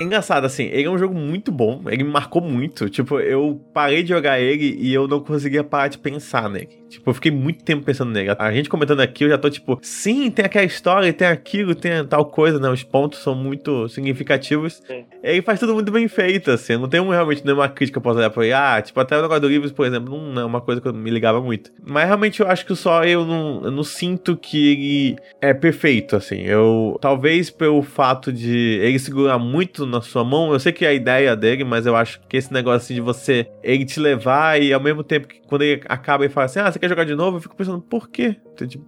Engraçado, 0.00 0.46
assim, 0.46 0.64
ele 0.64 0.84
é 0.84 0.90
um 0.90 0.96
jogo 0.98 1.14
muito 1.14 1.52
bom, 1.52 1.82
ele 1.88 2.02
me 2.04 2.10
marcou 2.10 2.40
muito. 2.40 2.88
Tipo, 2.88 3.20
eu 3.20 3.60
parei 3.74 4.02
de 4.02 4.08
jogar 4.08 4.40
ele 4.40 4.74
e 4.78 4.92
eu 4.92 5.06
não 5.06 5.20
conseguia 5.20 5.64
parar 5.64 5.88
de 5.88 5.98
pensar 5.98 6.48
nele. 6.48 6.82
Tipo, 6.88 7.11
eu 7.11 7.14
fiquei 7.14 7.31
muito 7.31 7.64
tempo 7.64 7.85
pensando 7.85 8.11
nele. 8.11 8.31
A 8.38 8.53
gente 8.53 8.68
comentando 8.68 9.01
aqui, 9.01 9.25
eu 9.25 9.29
já 9.29 9.38
tô 9.38 9.51
tipo, 9.51 9.79
sim, 9.83 10.31
tem 10.31 10.44
aquela 10.44 10.64
história, 10.64 11.12
tem 11.12 11.27
aquilo, 11.27 11.75
tem 11.75 12.05
tal 12.07 12.25
coisa, 12.25 12.59
né? 12.59 12.68
Os 12.68 12.83
pontos 12.83 13.20
são 13.20 13.35
muito 13.35 13.88
significativos. 13.88 14.83
Sim. 14.87 15.05
Ele 15.22 15.42
faz 15.42 15.59
tudo 15.59 15.75
muito 15.75 15.90
bem 15.90 16.07
feito, 16.09 16.51
assim. 16.51 16.75
Eu 16.75 16.81
não 16.81 16.88
tenho 16.88 17.09
realmente 17.11 17.44
nenhuma 17.44 17.68
crítica 17.68 18.01
pra 18.01 18.12
olhar 18.12 18.31
pra 18.31 18.44
ele. 18.44 18.53
Ah, 18.53 18.81
tipo, 18.81 18.99
até 19.01 19.18
o 19.18 19.22
negócio 19.22 19.40
do 19.40 19.49
Livros, 19.49 19.72
por 19.72 19.87
exemplo, 19.87 20.16
não 20.16 20.42
é 20.42 20.44
uma 20.44 20.61
coisa 20.61 20.81
que 20.81 20.88
eu 20.88 20.94
me 20.94 21.11
ligava 21.11 21.40
muito. 21.40 21.70
Mas 21.85 22.07
realmente 22.07 22.40
eu 22.40 22.49
acho 22.49 22.64
que 22.64 22.75
só 22.77 23.05
eu 23.05 23.25
não, 23.25 23.64
eu 23.64 23.70
não 23.70 23.83
sinto 23.83 24.37
que 24.37 24.72
ele 24.72 25.16
é 25.40 25.53
perfeito, 25.53 26.16
assim. 26.16 26.42
Eu. 26.42 26.96
Talvez 27.01 27.51
pelo 27.51 27.83
fato 27.83 28.33
de 28.33 28.79
ele 28.83 28.99
segurar 28.99 29.38
muito 29.38 29.87
na 29.87 30.01
sua 30.01 30.25
mão, 30.25 30.53
eu 30.53 30.61
sei 30.61 30.72
que 30.72 30.85
é 30.85 30.88
a 30.88 30.94
ideia 30.94 31.35
dele, 31.35 31.64
mas 31.64 31.87
eu 31.87 31.96
acho 31.96 32.20
que 32.29 32.37
esse 32.37 32.53
negócio 32.53 32.77
assim 32.77 32.94
de 32.94 33.01
você. 33.01 33.49
Ele 33.62 33.85
te 33.85 33.99
levar 33.99 34.61
e 34.61 34.72
ao 34.72 34.81
mesmo 34.81 35.03
tempo 35.03 35.27
que 35.29 35.40
quando 35.46 35.62
ele 35.62 35.83
acaba 35.88 36.25
e 36.25 36.29
fala 36.29 36.46
assim, 36.46 36.61
ah, 36.61 36.75
você 36.76 36.80
quer 36.80 36.88
jogar 36.88 37.04
de 37.04 37.14
novo? 37.14 37.38
Eu 37.38 37.40
fico 37.40 37.56
pensando, 37.56 37.80
por 37.80 38.08
quê? 38.08 38.36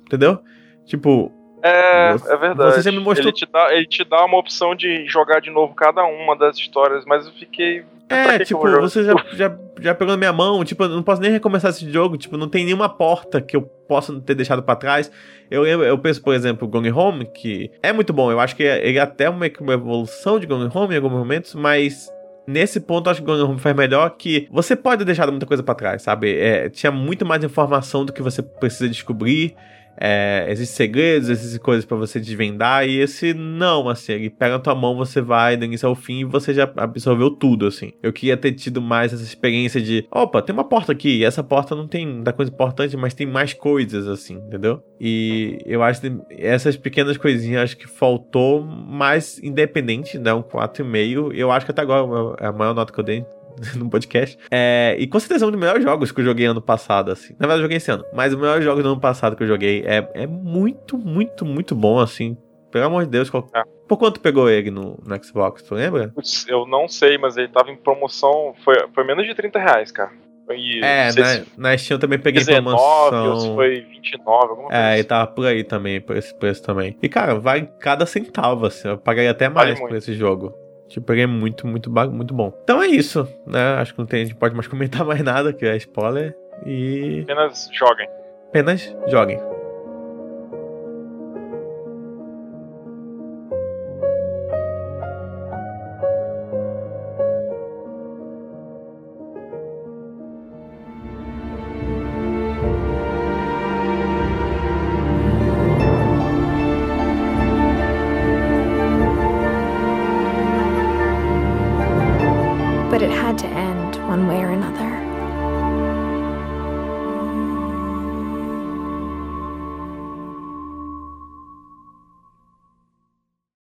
Entendeu? 0.07 0.39
Tipo, 0.87 1.33
É, 1.61 2.13
Você- 2.13 2.33
é 2.33 2.37
verdade. 2.37 2.73
você 2.75 2.83
sempre 2.85 3.01
mostrou- 3.01 3.29
ele, 3.31 3.37
te 3.37 3.45
dá, 3.53 3.75
ele 3.75 3.85
te 3.87 4.05
dá 4.05 4.25
uma 4.25 4.39
opção 4.39 4.77
de 4.77 5.07
jogar 5.09 5.41
de 5.41 5.51
novo 5.51 5.75
cada 5.75 6.05
uma 6.05 6.37
das 6.37 6.57
histórias, 6.57 7.05
mas 7.05 7.27
eu 7.27 7.33
fiquei. 7.33 7.85
É, 8.09 8.37
eu 8.37 8.45
tipo, 8.47 8.61
você 8.81 9.03
já, 9.03 9.13
já, 9.35 9.59
já 9.81 9.93
pegou 9.95 10.13
na 10.13 10.17
minha 10.17 10.33
mão, 10.33 10.65
tipo, 10.65 10.85
eu 10.85 10.89
não 10.89 11.03
posso 11.03 11.21
nem 11.21 11.33
recomeçar 11.33 11.71
esse 11.71 11.91
jogo, 11.93 12.17
tipo, 12.17 12.37
não 12.37 12.49
tem 12.49 12.65
nenhuma 12.65 12.89
porta 12.89 13.41
que 13.41 13.57
eu 13.57 13.63
possa 13.63 14.19
ter 14.21 14.37
deixado 14.37 14.63
pra 14.63 14.77
trás. 14.77 15.11
Eu, 15.51 15.63
lembro- 15.63 15.85
eu 15.85 15.99
penso, 15.99 16.23
por 16.23 16.33
exemplo, 16.33 16.69
Gone 16.69 16.93
Home, 16.93 17.27
que 17.27 17.71
é 17.83 17.93
muito 17.93 18.13
bom, 18.13 18.31
eu 18.31 18.39
acho 18.39 18.55
que 18.55 18.63
ele 18.63 18.97
é 18.99 19.01
até 19.03 19.29
uma, 19.29 19.47
uma 19.61 19.73
evolução 19.75 20.39
de 20.39 20.47
Gone 20.47 20.71
Home 20.73 20.95
em 20.95 20.97
alguns 20.99 21.13
momentos, 21.13 21.57
mas 21.57 22.09
nesse 22.49 22.81
ponto 22.81 23.11
acho 23.11 23.21
que 23.21 23.27
Gone 23.27 23.43
Home 23.43 23.61
faz 23.61 23.77
melhor 23.77 24.09
que 24.17 24.49
você 24.51 24.75
pode 24.75 25.01
ter 25.01 25.05
deixado 25.05 25.31
muita 25.31 25.45
coisa 25.45 25.63
pra 25.63 25.75
trás, 25.75 26.01
sabe? 26.01 26.35
É, 26.35 26.71
tinha 26.71 26.91
muito 26.91 27.27
mais 27.27 27.45
informação 27.45 28.07
do 28.07 28.13
que 28.13 28.23
você 28.23 28.43
precisa 28.43 28.89
descobrir. 28.89 29.55
É, 30.01 30.47
existem 30.49 30.77
segredos, 30.77 31.29
existem 31.29 31.61
coisas 31.61 31.85
pra 31.85 31.97
você 31.97 32.21
desvendar, 32.21 32.87
e 32.87 33.01
esse 33.01 33.35
não, 33.35 33.89
assim, 33.89 34.13
ele 34.13 34.31
pega 34.31 34.55
na 34.55 34.61
tua 34.61 34.75
mão, 34.75 34.97
você 34.97 35.21
vai 35.21 35.57
do 35.57 35.65
início 35.65 35.89
ao 35.89 35.95
fim 35.95 36.21
e 36.21 36.25
você 36.25 36.55
já 36.55 36.71
absorveu 36.77 37.31
tudo, 37.31 37.67
assim. 37.67 37.93
Eu 38.03 38.13
queria 38.13 38.37
ter 38.37 38.53
tido 38.53 38.81
mais 38.81 39.13
essa 39.13 39.23
experiência 39.23 39.81
de, 39.81 40.07
opa, 40.11 40.41
tem 40.41 40.53
uma 40.53 40.65
porta 40.65 40.93
aqui, 40.93 41.19
e 41.19 41.25
essa 41.25 41.43
porta 41.43 41.75
não 41.75 41.89
tem 41.89 42.07
muita 42.07 42.33
coisa 42.33 42.51
importante, 42.51 42.97
mas 42.97 43.15
tem 43.15 43.27
mais 43.27 43.53
coisas, 43.53 44.07
assim, 44.07 44.35
entendeu? 44.35 44.83
E 45.01 45.59
eu 45.67 45.83
acho 45.83 46.01
que 46.01 46.13
essas 46.31 46.77
pequenas 46.77 47.17
coisinhas, 47.17 47.63
acho 47.63 47.77
que 47.77 47.89
faltou 47.89 48.63
mais 48.63 49.39
independente, 49.43 50.19
né, 50.19 50.33
um 50.33 50.43
4,5, 50.43 51.33
eu 51.35 51.51
acho 51.51 51.67
que 51.67 51.73
até 51.73 51.83
agora 51.83 52.37
é 52.41 52.47
a 52.47 52.53
maior 52.53 52.75
nota 52.75 52.93
que 52.93 53.01
eu 53.01 53.05
dei 53.05 53.25
no 53.77 53.89
podcast. 53.91 54.39
É, 54.51 54.97
e 54.99 55.07
com 55.07 55.19
certeza 55.19 55.45
é 55.45 55.49
um 55.49 55.51
dos 55.51 55.61
melhores 55.61 55.83
jogos 55.83 56.13
que 56.13 56.21
eu 56.21 56.25
joguei 56.25 56.47
ano 56.47 56.63
passado, 56.63 57.11
assim. 57.11 57.35
Na 57.39 57.47
verdade, 57.47 57.61
eu 57.61 57.65
joguei 57.65 57.77
esse 57.79 57.91
ano. 57.91 58.05
Mas 58.13 58.33
o 58.33 58.39
melhor 58.39 58.61
jogo 58.63 58.83
do 58.83 58.89
ano 58.91 59.01
passado 59.01 59.37
que 59.37 59.43
eu 59.43 59.47
joguei 59.49 59.85
é, 59.87 60.09
é 60.15 60.27
muito, 60.27 60.97
muito, 60.97 61.45
muito 61.45 61.75
bom, 61.75 61.99
assim. 61.99 62.37
Pelo 62.71 62.87
amor 62.87 63.05
de 63.05 63.11
Deus. 63.11 63.31
Qual... 63.31 63.49
É. 63.55 63.63
Por 63.89 63.97
quanto 63.97 64.21
pegou 64.21 64.49
ele 64.49 64.71
no, 64.71 64.99
no 65.05 65.25
Xbox? 65.25 65.63
Tu 65.63 65.75
lembra? 65.75 66.09
Putz, 66.09 66.47
eu 66.49 66.67
não 66.67 66.87
sei, 66.87 67.17
mas 67.17 67.37
ele 67.37 67.49
tava 67.49 67.71
em 67.71 67.77
promoção. 67.77 68.55
Foi, 68.65 68.75
foi 68.95 69.05
menos 69.05 69.27
de 69.27 69.35
30 69.35 69.59
reais, 69.59 69.91
cara. 69.91 70.13
E 70.51 70.83
é, 70.83 71.07
na, 71.07 71.13
se 71.13 71.47
na 71.59 71.77
Steam 71.77 71.97
eu 71.97 72.01
também 72.01 72.19
peguei 72.19 72.43
19 72.43 72.75
ou 72.75 73.05
se 73.05 73.11
promoção. 73.11 73.55
foi 73.55 73.81
29, 73.83 74.49
alguma 74.49 74.69
coisa. 74.69 74.83
É, 74.83 74.97
e 74.97 75.01
assim. 75.01 75.09
tava 75.09 75.27
por 75.27 75.47
aí 75.47 75.63
também, 75.63 76.01
por 76.01 76.17
esse 76.17 76.35
preço 76.35 76.63
também. 76.63 76.97
E, 77.03 77.09
cara, 77.09 77.35
vai 77.35 77.69
cada 77.79 78.07
centavo, 78.07 78.67
assim. 78.67 78.89
Eu 78.89 78.99
pagaria 78.99 79.31
até 79.31 79.49
mais 79.49 79.79
Vale 79.79 79.89
por 79.89 79.97
esse 79.97 80.15
jogo. 80.15 80.55
Tipo, 80.89 81.07
peguei 81.07 81.27
muito, 81.27 81.67
muito, 81.67 81.91
muito 81.91 82.35
bom. 82.35 82.53
Então 82.65 82.83
é 82.83 82.87
isso, 82.87 83.29
né? 83.47 83.75
Acho 83.75 83.93
que 83.93 83.99
não 83.99 84.07
tem, 84.07 84.23
a 84.23 84.25
gente 84.25 84.37
pode 84.37 84.55
mais 84.55 84.67
comentar 84.69 85.05
mais 85.05 85.23
nada, 85.23 85.53
que 85.53 85.65
é 85.67 85.77
spoiler. 85.77 86.37
E 86.67 87.21
Apenas 87.23 87.71
joguem. 87.73 88.09
apenas 88.49 88.97
joguem. 89.09 89.39